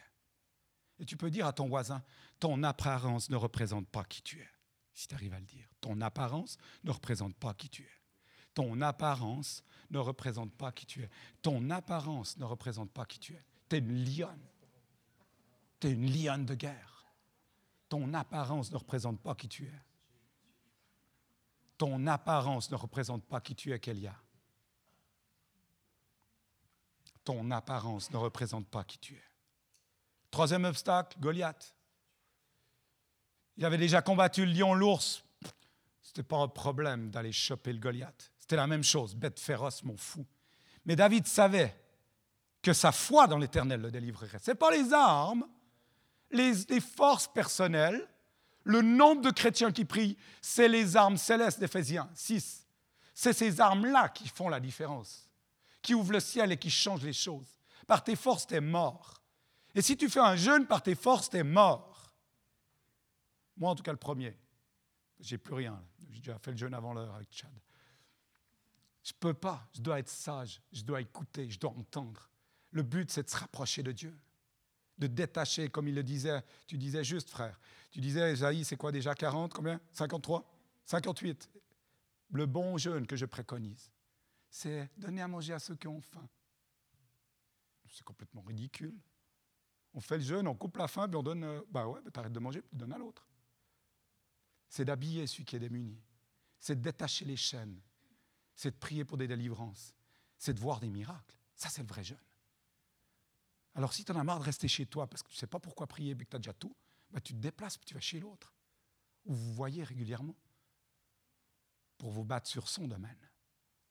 [1.02, 2.00] Et tu peux dire à ton voisin,
[2.38, 4.48] ton apparence ne représente pas qui tu es,
[4.94, 5.66] si tu arrives à le dire.
[5.80, 8.00] Ton apparence ne représente pas qui tu es.
[8.54, 11.10] Ton apparence ne représente pas qui tu es.
[11.42, 13.44] Ton apparence ne représente pas qui tu es.
[13.76, 14.46] Une lionne.
[15.82, 17.12] Une lionne de guerre.
[17.88, 19.82] Ton apparence ne représente pas qui tu es.
[21.78, 24.14] Ton apparence ne représente pas qui tu es, Kélia.
[27.24, 29.31] Ton apparence ne représente pas qui tu es.
[30.32, 31.74] Troisième obstacle, Goliath.
[33.58, 35.22] Il avait déjà combattu le lion, l'ours.
[36.00, 38.32] Ce n'était pas un problème d'aller choper le Goliath.
[38.38, 40.26] C'était la même chose, bête féroce, mon fou.
[40.86, 41.78] Mais David savait
[42.62, 44.38] que sa foi dans l'Éternel le délivrerait.
[44.38, 45.46] Ce n'est pas les armes,
[46.30, 48.08] les, forces personnelles,
[48.64, 52.66] le nombre de chrétiens qui prient, c'est les armes célestes d'Éphésiens 6.
[53.12, 55.28] C'est ces armes-là qui font la différence,
[55.82, 57.60] qui ouvrent le ciel et qui changent les choses.
[57.86, 59.21] Par tes forces, tu es mort.
[59.74, 62.14] Et si tu fais un jeûne par tes forces, tu es mort.
[63.56, 64.36] Moi, en tout cas, le premier.
[65.20, 65.82] J'ai plus rien.
[66.10, 67.50] J'ai déjà fait le jeûne avant l'heure avec Chad.
[69.02, 69.68] Je ne peux pas.
[69.74, 70.60] Je dois être sage.
[70.72, 71.48] Je dois écouter.
[71.48, 72.30] Je dois entendre.
[72.70, 74.18] Le but, c'est de se rapprocher de Dieu,
[74.98, 76.42] de détacher, comme il le disait.
[76.66, 77.58] Tu disais juste, frère.
[77.90, 79.14] Tu disais, Isaïe, c'est quoi déjà?
[79.14, 79.80] 40 Combien?
[79.92, 80.48] 53
[80.86, 81.50] 58.
[82.32, 83.90] Le bon jeûne que je préconise,
[84.48, 86.26] c'est donner à manger à ceux qui ont faim.
[87.90, 88.98] c'est complètement ridicule.
[89.94, 91.44] On fait le jeûne, on coupe la faim, puis on donne.
[91.44, 93.26] Euh, bah ouais, bah t'arrêtes de manger, puis tu donnes à l'autre.
[94.68, 96.00] C'est d'habiller celui qui est démuni.
[96.58, 97.80] C'est de détacher les chaînes.
[98.54, 99.94] C'est de prier pour des délivrances.
[100.38, 101.36] C'est de voir des miracles.
[101.56, 102.18] Ça, c'est le vrai jeûne.
[103.74, 105.46] Alors, si tu en as marre de rester chez toi parce que tu ne sais
[105.46, 106.74] pas pourquoi prier, mais que tu as déjà tout,
[107.10, 108.52] bah, tu te déplaces puis tu vas chez l'autre.
[109.24, 110.36] Où vous voyez régulièrement.
[111.98, 113.30] Pour vous battre sur son domaine.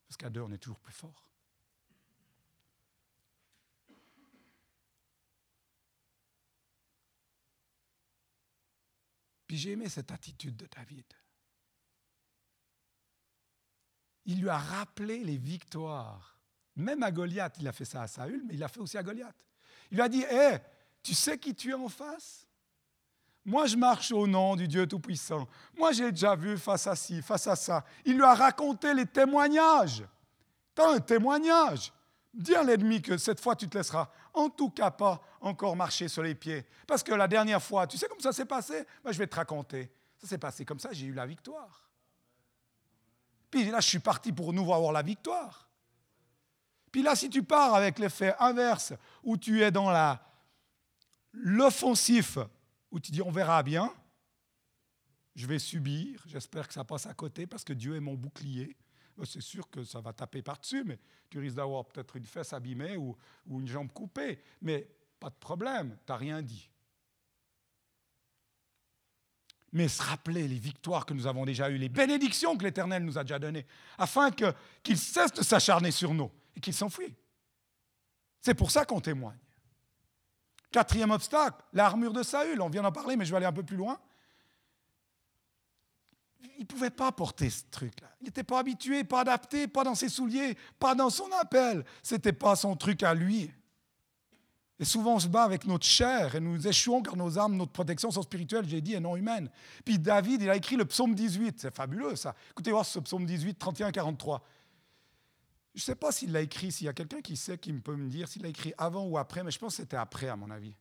[0.07, 1.30] Parce qu'à deux, on est toujours plus fort.
[9.51, 11.03] Puis j'ai aimé cette attitude de David.
[14.23, 16.39] Il lui a rappelé les victoires.
[16.77, 19.03] Même à Goliath, il a fait ça à Saül, mais il l'a fait aussi à
[19.03, 19.35] Goliath.
[19.91, 20.59] Il lui a dit, hé,
[21.03, 22.47] tu sais qui tu es en face?
[23.43, 25.45] Moi, je marche au nom du Dieu Tout-Puissant.
[25.75, 27.83] Moi, j'ai déjà vu face à ci, face à ça.
[28.05, 30.05] Il lui a raconté les témoignages.
[30.73, 31.91] T'as un témoignage.
[32.33, 36.07] Dis à l'ennemi que cette fois, tu te laisseras en tout cas pas encore marcher
[36.07, 36.65] sur les pieds.
[36.87, 38.85] Parce que la dernière fois, tu sais comment ça s'est passé?
[39.03, 39.91] Ben, Je vais te raconter.
[40.17, 41.89] Ça s'est passé comme ça, j'ai eu la victoire.
[43.49, 45.69] Puis là, je suis parti pour nous avoir la victoire.
[46.91, 50.21] Puis là, si tu pars avec l'effet inverse, où tu es dans la,
[51.33, 52.37] l'offensif,
[52.91, 53.93] où tu dis on verra bien,
[55.35, 58.75] je vais subir, j'espère que ça passe à côté parce que Dieu est mon bouclier.
[59.17, 62.53] Ben, c'est sûr que ça va taper par-dessus, mais tu risques d'avoir peut-être une fesse
[62.53, 63.15] abîmée ou,
[63.49, 64.39] une jambe coupée.
[64.61, 64.87] Mais
[65.19, 66.69] pas de problème, tu n'as rien dit.
[69.73, 73.17] Mais se rappeler les victoires que nous avons déjà eues, les bénédictions que l'Éternel nous
[73.17, 73.65] a déjà données,
[73.97, 77.15] afin qu'il cesse de s'acharner sur nous et qu'il s'enfuit.
[78.41, 79.37] C'est pour ça qu'on témoigne.
[80.71, 82.61] Quatrième obstacle, l'armure de Saül.
[82.61, 83.99] On vient d'en parler, mais je vais aller un peu plus loin
[86.57, 88.09] il ne pouvait pas porter ce truc-là.
[88.21, 91.83] Il n'était pas habitué, pas adapté, pas dans ses souliers, pas dans son appel.
[92.03, 93.51] Ce n'était pas son truc à lui.
[94.79, 97.71] Et souvent, on se bat avec notre chair et nous échouons car nos armes, notre
[97.71, 99.49] protection sont spirituelles, j'ai dit, et non humaines.
[99.85, 101.59] Puis David, il a écrit le psaume 18.
[101.59, 102.35] C'est fabuleux, ça.
[102.49, 104.43] Écoutez voir ce psaume 18, 31, 43.
[105.75, 107.95] Je ne sais pas s'il l'a écrit, s'il y a quelqu'un qui sait, qui peut
[107.95, 110.35] me dire s'il l'a écrit avant ou après, mais je pense que c'était après, à
[110.35, 110.75] mon avis,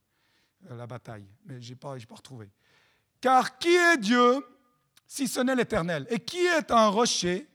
[0.69, 1.27] euh, la bataille.
[1.45, 2.49] Mais je n'ai pas, pas retrouvé.
[3.21, 4.43] Car qui est Dieu
[5.11, 7.45] si ce n'est l'Éternel Et qui est un rocher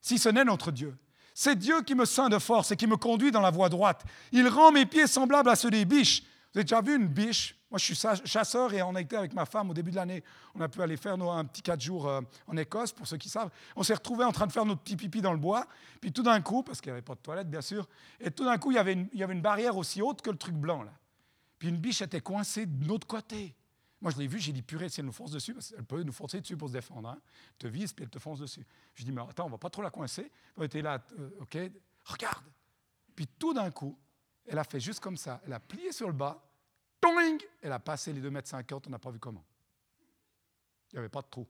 [0.00, 0.96] si ce n'est notre Dieu?
[1.34, 4.02] C'est Dieu qui me ceint de force et qui me conduit dans la voie droite.
[4.32, 6.22] Il rend mes pieds semblables à ceux des biches.
[6.22, 7.54] Vous avez déjà vu une biche?
[7.70, 10.24] Moi, je suis chasseur et on a été avec ma femme au début de l'année.
[10.54, 13.28] On a pu aller faire un petit quatre jours euh, en Écosse, pour ceux qui
[13.28, 13.50] savent.
[13.76, 15.66] On s'est retrouvés en train de faire notre petit pipi dans le bois.
[16.00, 17.86] Puis tout d'un coup, parce qu'il n'y avait pas de toilette, bien sûr,
[18.20, 20.22] et tout d'un coup, il y, avait une, il y avait une barrière aussi haute
[20.22, 20.92] que le truc blanc, là.
[21.58, 23.54] Puis une biche était coincée de l'autre côté.
[24.00, 26.02] Moi, je l'ai vu, j'ai dit, purée, si elle nous fonce dessus, parce qu'elle peut
[26.02, 27.08] nous foncer dessus pour se défendre.
[27.08, 27.20] Hein.
[27.50, 28.64] Elle te vise, puis elle te fonce dessus.
[28.94, 30.30] Je dis, mais attends, on va pas trop la coincer.
[30.56, 31.58] Elle était là, euh, OK,
[32.04, 32.44] regarde.
[33.16, 33.98] Puis tout d'un coup,
[34.46, 35.40] elle a fait juste comme ça.
[35.44, 36.40] Elle a plié sur le bas,
[37.00, 39.44] toing, elle a passé les 2 mètres 50, on n'a pas vu comment.
[40.92, 41.46] Il n'y avait pas de trou.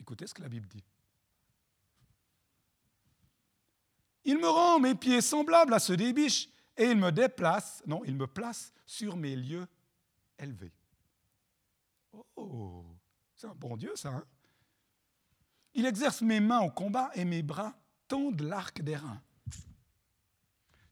[0.00, 0.82] Écoutez ce que la Bible dit.
[4.24, 8.02] Il me rend mes pieds semblables à ceux des biches, et il me déplace, non,
[8.04, 9.66] il me place sur mes lieux
[10.38, 10.72] élevés.
[12.36, 12.84] Oh,
[13.34, 14.10] c'est un bon Dieu, ça.
[14.10, 14.24] Hein
[15.74, 17.74] il exerce mes mains au combat et mes bras
[18.08, 19.20] tondent l'arc des reins.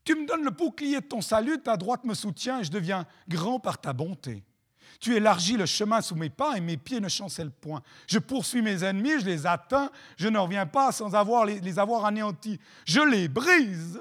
[0.04, 3.06] Tu me donnes le bouclier de ton salut, ta droite me soutient et je deviens
[3.28, 4.42] grand par ta bonté.
[4.98, 7.82] Tu élargis le chemin sous mes pas et mes pieds ne chancellent point.
[8.06, 12.06] Je poursuis mes ennemis, je les atteins, je ne reviens pas sans avoir les avoir
[12.06, 12.58] anéantis.
[12.86, 14.00] Je les brise,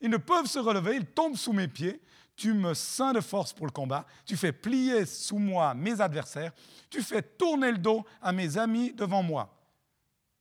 [0.00, 2.00] ils ne peuvent se relever, ils tombent sous mes pieds
[2.40, 6.54] tu me ceins de force pour le combat, tu fais plier sous moi mes adversaires,
[6.88, 9.54] tu fais tourner le dos à mes amis devant moi.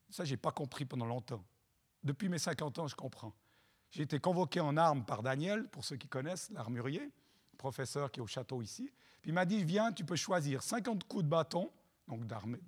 [0.09, 1.43] Ça, je n'ai pas compris pendant longtemps.
[2.01, 3.33] Depuis mes 50 ans, je comprends.
[3.91, 7.11] J'ai été convoqué en armes par Daniel, pour ceux qui connaissent, l'armurier,
[7.57, 8.89] professeur qui est au château ici.
[9.21, 11.69] Puis il m'a dit, viens, tu peux choisir 50 coups de bâton,
[12.07, 12.21] donc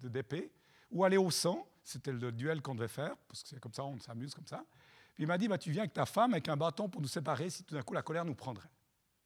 [0.03, 0.51] d'épée,
[0.91, 1.65] ou aller au sang.
[1.85, 4.65] C'était le duel qu'on devait faire, parce que c'est comme ça, on s'amuse comme ça.
[5.15, 7.07] Puis il m'a dit, bah, tu viens avec ta femme, avec un bâton pour nous
[7.07, 8.67] séparer, si tout d'un coup la colère nous prendrait.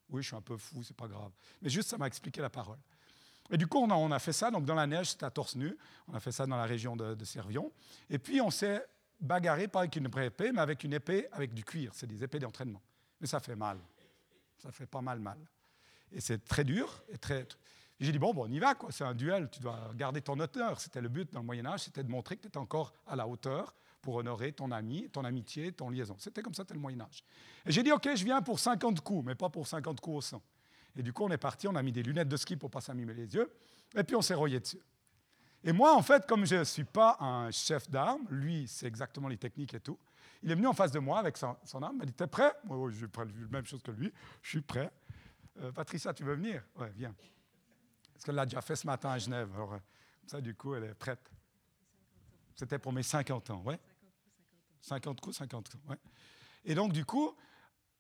[0.09, 1.31] Oui, je suis un peu fou, c'est pas grave.
[1.61, 2.77] Mais juste, ça m'a expliqué la parole.
[3.51, 5.77] Et du coup, on a, fait ça, donc dans la neige, c'était à torse nu.
[6.07, 7.71] On a fait ça dans la région de, de Servion.
[8.09, 8.83] Et puis, on s'est
[9.19, 11.91] bagarré, pas avec une vraie épée, mais avec une épée avec du cuir.
[11.93, 12.81] C'est des épées d'entraînement.
[13.21, 13.77] Mais ça fait mal.
[14.57, 15.37] Ça fait pas mal mal.
[16.11, 17.03] Et c'est très dur.
[17.09, 17.47] Et très...
[17.99, 18.91] J'ai dit, bon, bon, on y va, quoi.
[18.91, 20.81] C'est un duel, tu dois garder ton hauteur.
[20.81, 23.27] C'était le but dans le Moyen-Âge, c'était de montrer que tu étais encore à la
[23.27, 26.15] hauteur pour honorer ton ami, ton amitié, ton liaison.
[26.19, 27.23] C'était comme ça, c'était le Moyen-Âge.
[27.65, 30.21] Et j'ai dit, OK, je viens pour 50 coups, mais pas pour 50 coups au
[30.21, 30.43] sang.
[30.95, 32.81] Et du coup, on est parti, on a mis des lunettes de ski pour pas
[32.81, 33.51] s'amimer les yeux,
[33.95, 34.79] et puis on s'est royé dessus.
[35.63, 39.27] Et moi, en fait, comme je ne suis pas un chef d'armes, lui, c'est exactement
[39.27, 39.97] les techniques et tout,
[40.43, 42.53] Il est venu en face de moi avec son, arme, il m'a dit T'es prêt?
[42.65, 44.13] Moi, j'ai la même chose que lui,
[44.43, 44.91] je suis prêt.
[45.61, 46.61] Euh, Patricia, tu veux venir?
[46.75, 47.15] Ouais, viens.
[48.13, 49.49] Parce qu'elle l'a déjà fait ce matin à Genève.
[49.55, 49.79] Alors, euh,
[50.27, 51.31] ça, du coup, elle est prête.
[52.55, 53.79] C'était pour mes 50 ans, ouais.
[54.85, 55.97] 50 coups, 50 ans, ouais.
[56.63, 57.35] Et donc, du coup,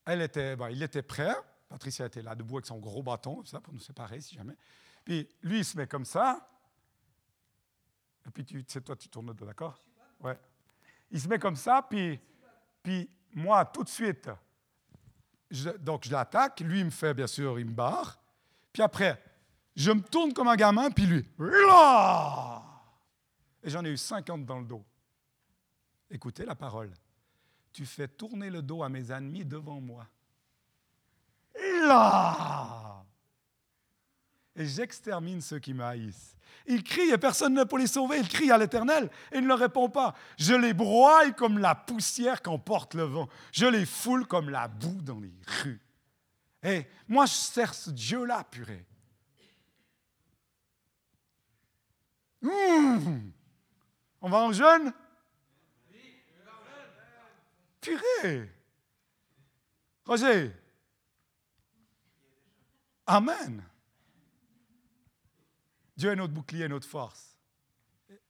[0.05, 1.35] elle était, il était prêt.
[1.67, 4.55] Patricia était là debout avec son gros bâton, ça, pour nous séparer si jamais.
[5.03, 6.47] Puis lui, il se met comme ça.
[8.27, 9.79] Et puis, tu sais, toi, tu tournes d'accord?
[10.19, 10.37] Ouais.
[11.11, 12.19] Il se met comme ça, puis,
[12.81, 14.29] puis moi, tout de suite,
[15.79, 16.59] donc je l'attaque.
[16.61, 18.19] Lui, il me fait, bien sûr, il me barre.
[18.71, 19.21] Puis après,
[19.75, 22.63] je me tourne comme un gamin, puis lui, là
[23.63, 24.85] Et j'en ai eu 50 dans le dos.
[26.15, 26.93] Écoutez la parole.
[27.73, 30.07] Tu fais tourner le dos à mes ennemis devant moi.
[31.59, 33.03] Là
[34.55, 36.37] Et j'extermine ceux qui me haïssent.
[36.67, 38.19] Il crie et personne ne peut les sauver.
[38.19, 40.15] Il crie à l'Éternel et il ne leur répond pas.
[40.39, 43.27] Je les broie comme la poussière qu'emporte le vent.
[43.51, 45.81] Je les foule comme la boue dans les rues.
[46.63, 48.85] Et moi, je sers ce Dieu-là, purée.
[52.41, 54.93] On va en jeûne?
[60.05, 60.51] Roger
[63.07, 63.63] Amen
[65.95, 67.37] Dieu est notre bouclier, notre force.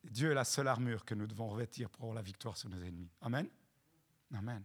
[0.04, 2.78] Dieu est la seule armure que nous devons revêtir pour avoir la victoire sur nos
[2.78, 3.10] ennemis.
[3.22, 3.48] Amen.
[4.36, 4.64] Amen.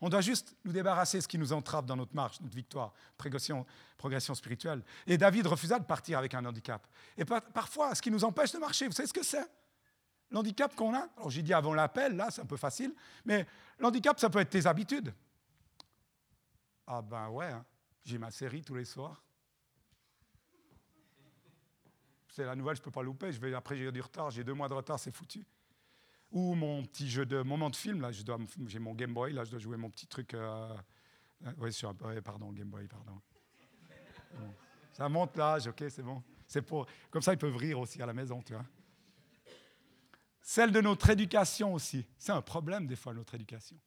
[0.00, 2.94] On doit juste nous débarrasser de ce qui nous entrave dans notre marche, notre victoire,
[3.16, 3.66] progression
[4.34, 4.82] spirituelle.
[5.06, 6.86] Et David refusa de partir avec un handicap.
[7.18, 9.46] Et parfois, ce qui nous empêche de marcher, vous savez ce que c'est?
[10.30, 13.46] L'handicap qu'on a Alors j'ai dit avant l'appel, là c'est un peu facile, mais
[13.78, 15.12] l'handicap, ça peut être tes habitudes.
[16.86, 17.64] Ah ben ouais, hein.
[18.04, 19.22] j'ai ma série tous les soirs
[22.30, 23.32] c'est la nouvelle, je ne peux pas louper.
[23.32, 25.44] Je vais, après, j'ai du retard, j'ai deux mois de retard, c'est foutu.
[26.30, 29.50] Ou mon petit jeu de moment de film, là, j'ai mon Game Boy, là, je
[29.50, 30.34] dois jouer mon petit truc.
[30.34, 30.74] Euh,
[31.44, 33.20] euh oui, sur, pardon, Game Boy, pardon.
[34.92, 36.22] Ça monte l'âge, ok, c'est bon.
[36.46, 38.64] C'est pour, comme ça, ils peuvent rire aussi à la maison, tu vois.
[40.50, 42.04] Celle de notre éducation aussi.
[42.18, 43.78] C'est un problème, des fois, notre éducation.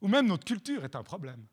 [0.00, 1.46] Ou même notre culture est un problème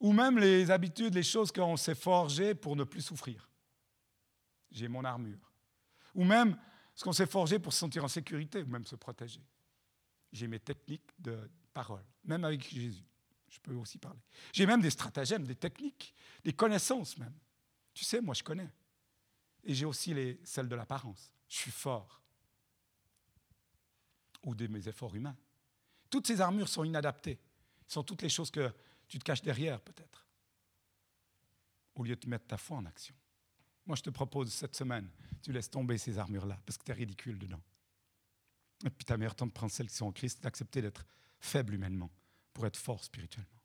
[0.00, 3.48] ou même les habitudes, les choses qu'on s'est forgées pour ne plus souffrir.
[4.72, 5.52] J'ai mon armure.
[6.12, 6.58] Ou même
[6.96, 9.44] ce qu'on s'est forgé pour se sentir en sécurité ou même se protéger.
[10.32, 13.04] J'ai mes techniques de parole, même avec Jésus.
[13.48, 14.18] Je peux aussi parler.
[14.52, 17.38] J'ai même des stratagèmes, des techniques, des connaissances même.
[17.94, 18.70] Tu sais, moi je connais.
[19.70, 21.30] Et j'ai aussi les, celles de l'apparence.
[21.48, 22.20] Je suis fort.
[24.42, 25.36] Ou de mes efforts humains.
[26.10, 27.38] Toutes ces armures sont inadaptées.
[27.86, 28.74] Ce sont toutes les choses que
[29.06, 30.26] tu te caches derrière peut-être,
[31.94, 33.14] au lieu de mettre ta foi en action.
[33.86, 35.08] Moi, je te propose cette semaine,
[35.40, 37.62] tu laisses tomber ces armures-là, parce que tu es ridicule dedans.
[38.84, 41.06] Et puis, ta meilleure temps de prendre celles qui sont en Christ, d'accepter d'être
[41.38, 42.10] faible humainement
[42.52, 43.62] pour être fort spirituellement.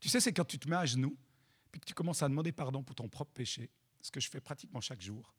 [0.00, 1.16] Tu sais, c'est quand tu te mets à genoux,
[1.70, 3.70] puis que tu commences à demander pardon pour ton propre péché,
[4.06, 5.34] ce que je fais pratiquement chaque jour,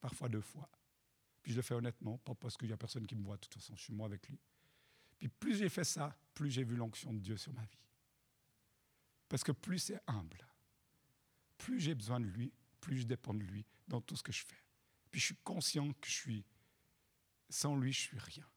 [0.00, 0.68] parfois deux fois.
[1.42, 3.40] Puis je le fais honnêtement, pas parce qu'il n'y a personne qui me voit, de
[3.42, 4.38] toute façon, je suis moi avec lui.
[5.18, 7.78] Puis plus j'ai fait ça, plus j'ai vu l'onction de Dieu sur ma vie.
[9.28, 10.46] Parce que plus c'est humble,
[11.56, 14.44] plus j'ai besoin de lui, plus je dépends de lui dans tout ce que je
[14.44, 14.62] fais.
[15.10, 16.44] Puis je suis conscient que je suis,
[17.48, 18.48] sans lui, je suis rien.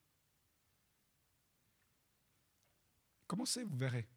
[3.26, 4.08] Commencez, vous verrez.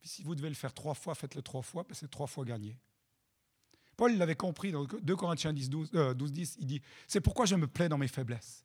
[0.00, 2.44] Puis si vous devez le faire trois fois, faites-le trois fois, que c'est trois fois
[2.44, 2.78] gagné.
[4.00, 7.54] Paul l'avait compris dans 2 Corinthiens 10, 12, 12, 10, il dit, c'est pourquoi je
[7.54, 8.64] me plais dans mes faiblesses.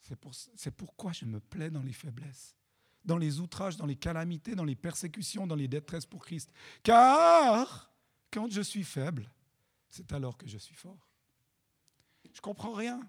[0.00, 0.32] C'est pour,
[0.76, 2.56] pourquoi je me plais dans les faiblesses
[3.04, 6.50] dans les outrages, dans les calamités, dans les persécutions, dans les détresses pour Christ.
[6.82, 7.88] Car
[8.32, 9.30] quand je suis faible,
[9.88, 11.08] c'est alors que je suis fort.
[12.32, 13.00] Je comprends rien.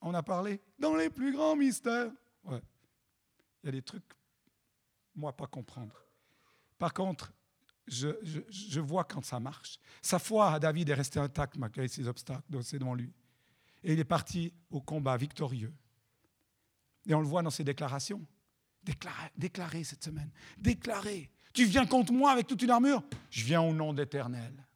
[0.00, 2.10] On a parlé dans les plus grands mystères.
[2.50, 2.60] Il
[3.62, 4.04] y a des trucs,
[5.14, 5.94] moi, pas comprendre.
[6.76, 7.32] Par contre,
[7.88, 9.78] je, vois quand ça marche.
[10.02, 13.12] Sa foi à David est restée intacte malgré ses obstacles c'est devant lui.
[13.82, 15.72] Et il est parti au combat victorieux.
[17.06, 18.24] Et on le voit dans ses déclarations.
[19.36, 20.30] Déclarez, cette semaine.
[20.56, 21.30] Déclarez.
[21.52, 24.66] Tu viens contre moi avec toute une armure Je viens au nom d'Éternel.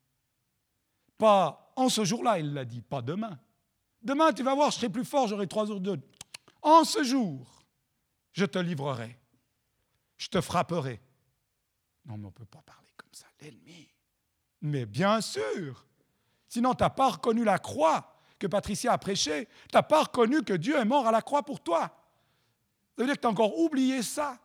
[1.18, 3.38] Pas en ce jour-là, il l'a dit, pas demain.
[4.02, 5.98] Demain, tu vas voir, je serai plus fort, j'aurai trois jours de.
[6.60, 7.64] En ce jour,
[8.32, 9.18] je te livrerai.
[10.16, 11.00] Je te frapperai.
[12.06, 13.88] Non, mais on ne peut pas parler comme ça, l'ennemi.
[14.60, 15.86] Mais bien sûr.
[16.48, 19.48] Sinon, tu n'as pas reconnu la croix que Patricia a prêchée.
[19.70, 21.80] Tu n'as pas reconnu que Dieu est mort à la croix pour toi.
[22.96, 24.38] Ça veut dire que tu as encore oublié ça.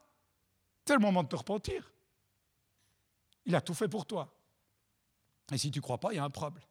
[0.86, 1.92] C'est le moment de te repentir.
[3.46, 4.34] Il a tout fait pour toi.
[5.52, 6.64] Et si tu ne crois pas, il y a un problème.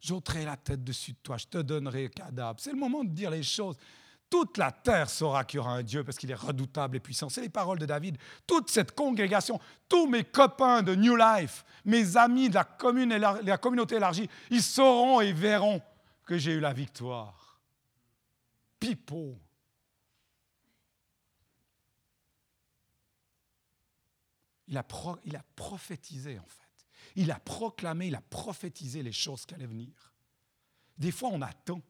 [0.00, 2.60] j'ôterai la tête dessus de toi, je te donnerai cadavre.
[2.60, 3.76] C'est le moment de dire les choses.
[4.28, 7.28] Toute la terre saura qu'il y aura un Dieu parce qu'il est redoutable et puissant.
[7.28, 8.18] C'est les paroles de David.
[8.46, 13.20] Toute cette congrégation, tous mes copains de New Life, mes amis de la, commune
[13.60, 15.80] communauté élargie, ils sauront et verront
[16.24, 17.60] que j'ai eu la victoire.
[18.80, 19.38] Pipo.
[24.66, 24.84] Il a,
[25.24, 26.66] il a prophétisé en fait.
[27.14, 30.12] Il a proclamé, il a prophétisé les choses qui allaient venir.
[30.98, 31.80] Des fois, on attend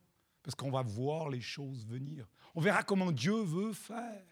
[0.47, 2.25] parce qu'on va voir les choses venir.
[2.55, 4.25] On verra comment Dieu veut faire.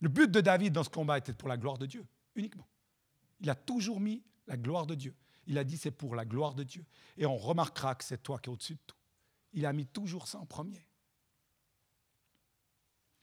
[0.00, 2.66] Le but de David dans ce combat était pour la gloire de Dieu, uniquement.
[3.40, 5.14] Il a toujours mis la gloire de Dieu.
[5.46, 6.82] Il a dit c'est pour la gloire de Dieu.
[7.18, 8.96] Et on remarquera que c'est toi qui es au-dessus de tout.
[9.52, 10.86] Il a mis toujours ça en premier.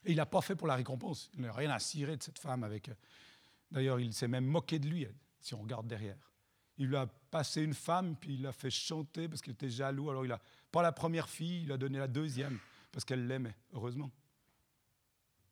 [0.03, 1.31] Et il n'a pas fait pour la récompense.
[1.33, 2.89] Il n'a rien à cirer de cette femme avec.
[2.89, 2.95] Euh,
[3.71, 5.07] d'ailleurs, il s'est même moqué de lui,
[5.39, 6.34] si on regarde derrière.
[6.77, 10.09] Il lui a passé une femme, puis il l'a fait chanter parce qu'il était jaloux.
[10.09, 12.59] Alors il a pas la première fille, il a donné la deuxième
[12.91, 14.11] parce qu'elle l'aimait, heureusement.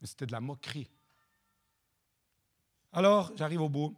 [0.02, 0.90] Mais c'était de la moquerie.
[2.92, 3.98] Alors, j'arrive au bout.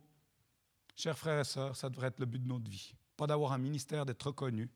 [0.95, 2.95] Chers frères et sœurs, ça devrait être le but de notre vie.
[3.17, 4.69] Pas d'avoir un ministère, d'être reconnu.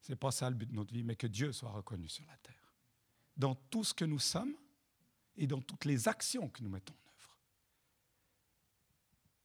[0.00, 2.24] Ce n'est pas ça le but de notre vie, mais que Dieu soit reconnu sur
[2.26, 2.74] la terre.
[3.36, 4.54] Dans tout ce que nous sommes
[5.36, 6.94] et dans toutes les actions que nous mettons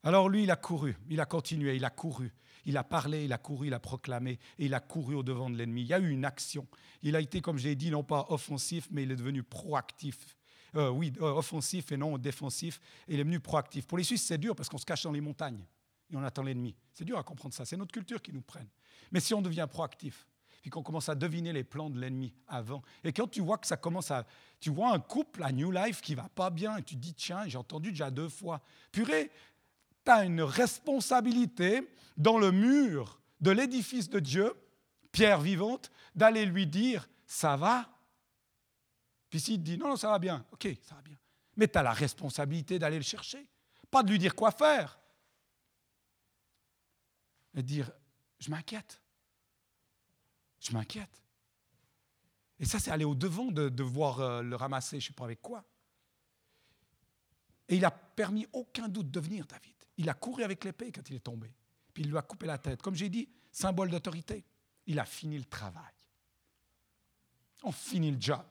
[0.03, 2.31] alors lui, il a couru, il a continué, il a couru,
[2.65, 5.49] il a parlé, il a couru, il a proclamé, et il a couru au devant
[5.49, 5.81] de l'ennemi.
[5.81, 6.67] Il y a eu une action.
[7.01, 10.37] Il a été, comme je l'ai dit, non pas offensif, mais il est devenu proactif.
[10.75, 13.85] Euh, oui, euh, offensif et non défensif, et il est devenu proactif.
[13.85, 15.63] Pour les Suisses, c'est dur parce qu'on se cache dans les montagnes
[16.11, 16.75] et on attend l'ennemi.
[16.93, 18.67] C'est dur à comprendre ça, c'est notre culture qui nous prenne.
[19.11, 20.27] Mais si on devient proactif,
[20.63, 22.81] puis qu'on commence à deviner les plans de l'ennemi avant.
[23.03, 24.25] Et quand tu vois que ça commence à...
[24.61, 27.45] Tu vois un couple à New Life qui va pas bien, et tu dis, tiens,
[27.47, 28.61] j'ai entendu déjà deux fois.
[28.93, 29.29] Purée,
[30.05, 31.87] tu as une responsabilité
[32.17, 34.53] dans le mur de l'édifice de Dieu,
[35.11, 37.89] pierre vivante, d'aller lui dire Ça va?
[39.29, 41.17] Puis s'il dit Non, non, ça va bien, ok, ça va bien.
[41.55, 43.47] Mais tu as la responsabilité d'aller le chercher,
[43.91, 44.99] pas de lui dire quoi faire.
[47.55, 47.91] Et dire
[48.39, 49.01] Je m'inquiète.
[50.59, 51.21] Je m'inquiète.
[52.59, 55.41] Et ça, c'est aller au-devant de devoir euh, le ramasser, je ne sais pas avec
[55.41, 55.65] quoi.
[57.67, 59.72] Et il n'a permis aucun doute de venir, David.
[59.97, 61.53] Il a couru avec l'épée quand il est tombé.
[61.93, 62.81] Puis il lui a coupé la tête.
[62.81, 64.43] Comme j'ai dit, symbole d'autorité.
[64.87, 65.93] Il a fini le travail.
[67.63, 68.43] On finit le job.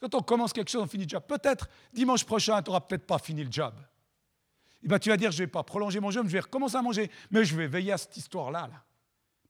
[0.00, 1.24] Quand on commence quelque chose, on finit le job.
[1.26, 3.74] Peut-être dimanche prochain, tu n'auras peut-être pas fini le job.
[4.82, 6.76] Eh ben, tu vas dire, je ne vais pas prolonger mon jeûne, je vais recommencer
[6.76, 8.68] à manger, mais je vais veiller à cette histoire-là.
[8.68, 8.84] Là.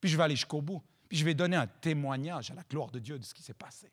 [0.00, 0.80] Puis je vais aller jusqu'au bout.
[1.08, 3.52] Puis je vais donner un témoignage à la gloire de Dieu de ce qui s'est
[3.52, 3.90] passé.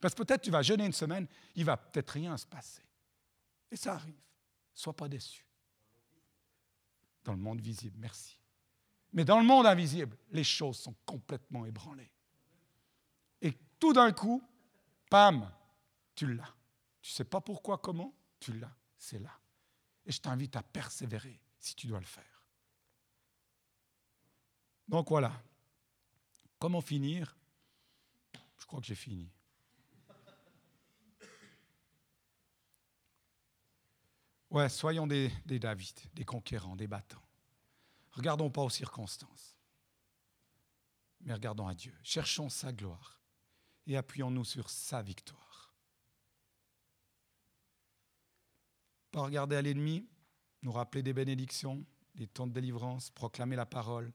[0.00, 2.82] Parce que peut-être tu vas jeûner une semaine, il va peut-être rien se passer.
[3.70, 4.20] Et ça arrive.
[4.72, 5.44] Sois pas déçu.
[7.24, 8.38] Dans le monde visible, merci.
[9.12, 12.10] Mais dans le monde invisible, les choses sont complètement ébranlées.
[13.42, 14.42] Et tout d'un coup,
[15.10, 15.50] pam,
[16.14, 16.54] tu l'as.
[17.02, 18.74] Tu ne sais pas pourquoi, comment, tu l'as.
[18.96, 19.32] C'est là.
[20.06, 22.44] Et je t'invite à persévérer si tu dois le faire.
[24.86, 25.32] Donc voilà.
[26.58, 27.36] Comment finir?
[28.58, 29.30] Je crois que j'ai fini.
[34.50, 37.22] Ouais, soyons des, David, des conquérants, des battants.
[38.10, 39.56] Regardons pas aux circonstances,
[41.20, 41.96] mais regardons à Dieu.
[42.02, 43.20] Cherchons sa gloire
[43.86, 45.72] et appuyons-nous sur sa victoire.
[49.12, 50.08] Pas regarder à l'ennemi,
[50.62, 51.86] nous rappeler des bénédictions,
[52.16, 54.12] des temps de délivrance, proclamer la parole,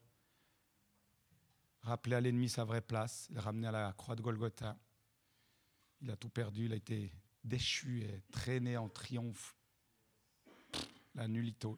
[1.81, 4.77] rappeler à l'ennemi sa vraie place, le ramener à la croix de Golgotha.
[6.01, 7.13] Il a tout perdu, il a été
[7.45, 9.55] déchu et traîné en triomphe
[11.16, 11.70] la nullité.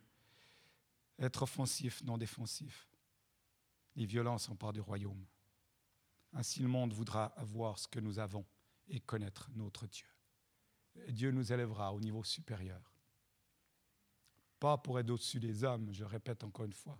[1.19, 2.87] Être offensif, non défensif.
[3.95, 5.25] Les violences part du royaume.
[6.33, 8.45] Ainsi le monde voudra avoir ce que nous avons
[8.89, 10.07] et connaître notre Dieu.
[11.09, 12.81] Dieu nous élèvera au niveau supérieur.
[14.59, 16.99] Pas pour être au-dessus des hommes, je répète encore une fois,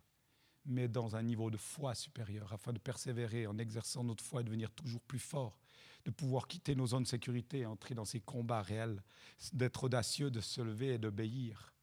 [0.65, 4.43] mais dans un niveau de foi supérieur, afin de persévérer en exerçant notre foi et
[4.43, 5.59] devenir toujours plus fort,
[6.05, 9.01] de pouvoir quitter nos zones de sécurité et entrer dans ces combats réels,
[9.53, 11.73] d'être audacieux, de se lever et d'obéir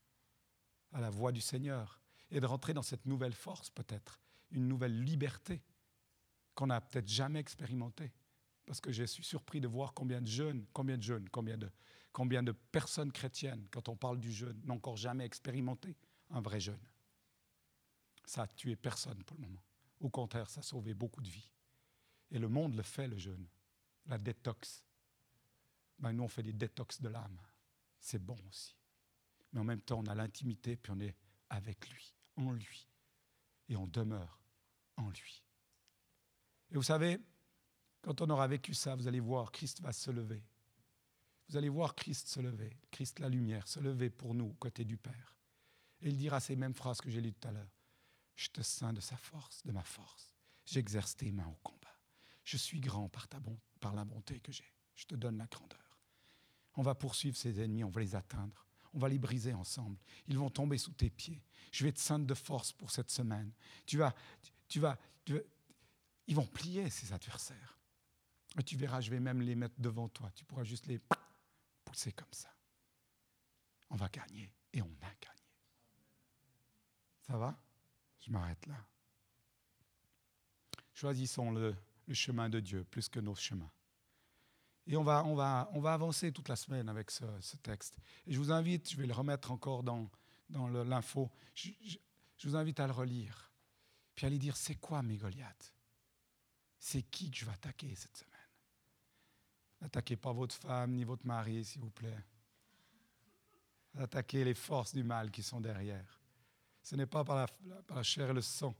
[0.94, 4.20] à la voix du Seigneur et de rentrer dans cette nouvelle force peut-être,
[4.50, 5.60] une nouvelle liberté
[6.54, 8.12] qu'on n'a peut-être jamais expérimentée.
[8.64, 12.52] Parce que je suis surpris de voir combien de jeunes, combien de jeunes, combien de,
[12.52, 15.96] personnes chrétiennes, quand on parle du jeûne, n'ont encore jamais expérimenté
[16.30, 16.80] un vrai jeûne.
[18.24, 19.62] Ça a tué personne pour le moment.
[20.00, 21.50] Au contraire, ça a sauvé beaucoup de vies.
[22.30, 23.46] Et le monde le fait, le jeûne.
[24.06, 24.82] La détox.
[25.98, 27.38] Ben, nous, on fait des détox de l'âme.
[28.00, 28.74] C'est bon aussi
[29.54, 31.14] mais en même temps, on a l'intimité, puis on est
[31.48, 32.88] avec lui, en lui,
[33.68, 34.40] et on demeure
[34.96, 35.44] en lui.
[36.70, 37.20] Et vous savez,
[38.02, 40.42] quand on aura vécu ça, vous allez voir, Christ va se lever.
[41.48, 44.96] Vous allez voir Christ se lever, Christ la lumière, se lever pour nous, côté du
[44.96, 45.36] Père.
[46.00, 47.70] Et il dira ces mêmes phrases que j'ai lues tout à l'heure.
[48.34, 50.34] Je te sens de sa force, de ma force.
[50.64, 51.96] J'exerce tes mains au combat.
[52.42, 54.74] Je suis grand par, ta bon, par la bonté que j'ai.
[54.96, 56.00] Je te donne la grandeur.
[56.74, 58.63] On va poursuivre ses ennemis, on va les atteindre.
[58.94, 59.98] On va les briser ensemble.
[60.28, 61.42] Ils vont tomber sous tes pieds.
[61.72, 63.52] Je vais te ceindre de force pour cette semaine.
[63.84, 64.14] Tu vas,
[64.68, 64.98] tu vas,
[66.26, 67.78] ils vont plier, ces adversaires.
[68.58, 70.30] Et tu verras, je vais même les mettre devant toi.
[70.34, 71.00] Tu pourras juste les
[71.84, 72.54] pousser comme ça.
[73.90, 75.34] On va gagner et on a gagné.
[77.26, 77.58] Ça va?
[78.20, 78.86] Je m'arrête là.
[80.94, 81.74] Choisissons le,
[82.12, 83.70] chemin de Dieu plus que nos chemins.
[84.86, 87.24] Et on va, on va, on va avancer toute la semaine avec ce,
[87.62, 87.96] texte.
[88.26, 90.10] Et je vous invite, je vais le remettre encore dans,
[90.50, 91.70] dans l'info, je,
[92.44, 93.50] vous invite à le relire,
[94.14, 95.74] puis à lui dire, c'est quoi mes Goliaths
[96.78, 98.30] C'est qui que je vais attaquer cette semaine?
[99.80, 102.24] N'attaquez pas votre femme ni votre mari, s'il vous plaît.
[103.98, 106.20] Attaquez les forces du mal qui sont derrière.
[106.82, 107.46] Ce n'est pas par
[107.88, 108.74] la, chair et le sang,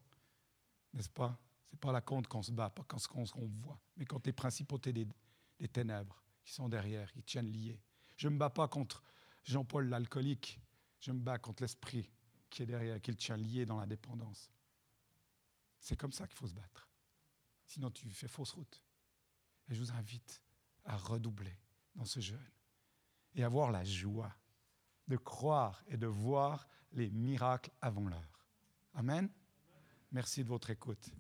[0.93, 1.39] n'est-ce pas?
[1.71, 4.33] C'est pas la contre qu'on se bat, pas contre ce qu'on voit, mais contre les
[4.33, 5.07] principautés des,
[5.59, 7.81] des, ténèbres qui sont derrière, qui tiennent liés.
[8.17, 9.03] Je ne me bats pas contre
[9.45, 10.61] Jean-Paul l'alcoolique,
[11.01, 12.11] je me bats contre l'esprit
[12.51, 14.51] qui est derrière, qui le tient lié dans la dépendance.
[15.79, 16.89] C'est comme ça qu'il faut se battre.
[17.67, 18.83] Sinon, tu fais fausse route.
[19.69, 20.43] Et je vous invite
[20.85, 21.59] à redoubler
[21.95, 22.51] dans ce jeûne
[23.35, 24.35] et avoir la joie
[25.09, 28.47] de croire et de voir les miracles avant l'heure.
[28.95, 29.29] Amen.
[30.13, 31.11] Merci de votre écoute.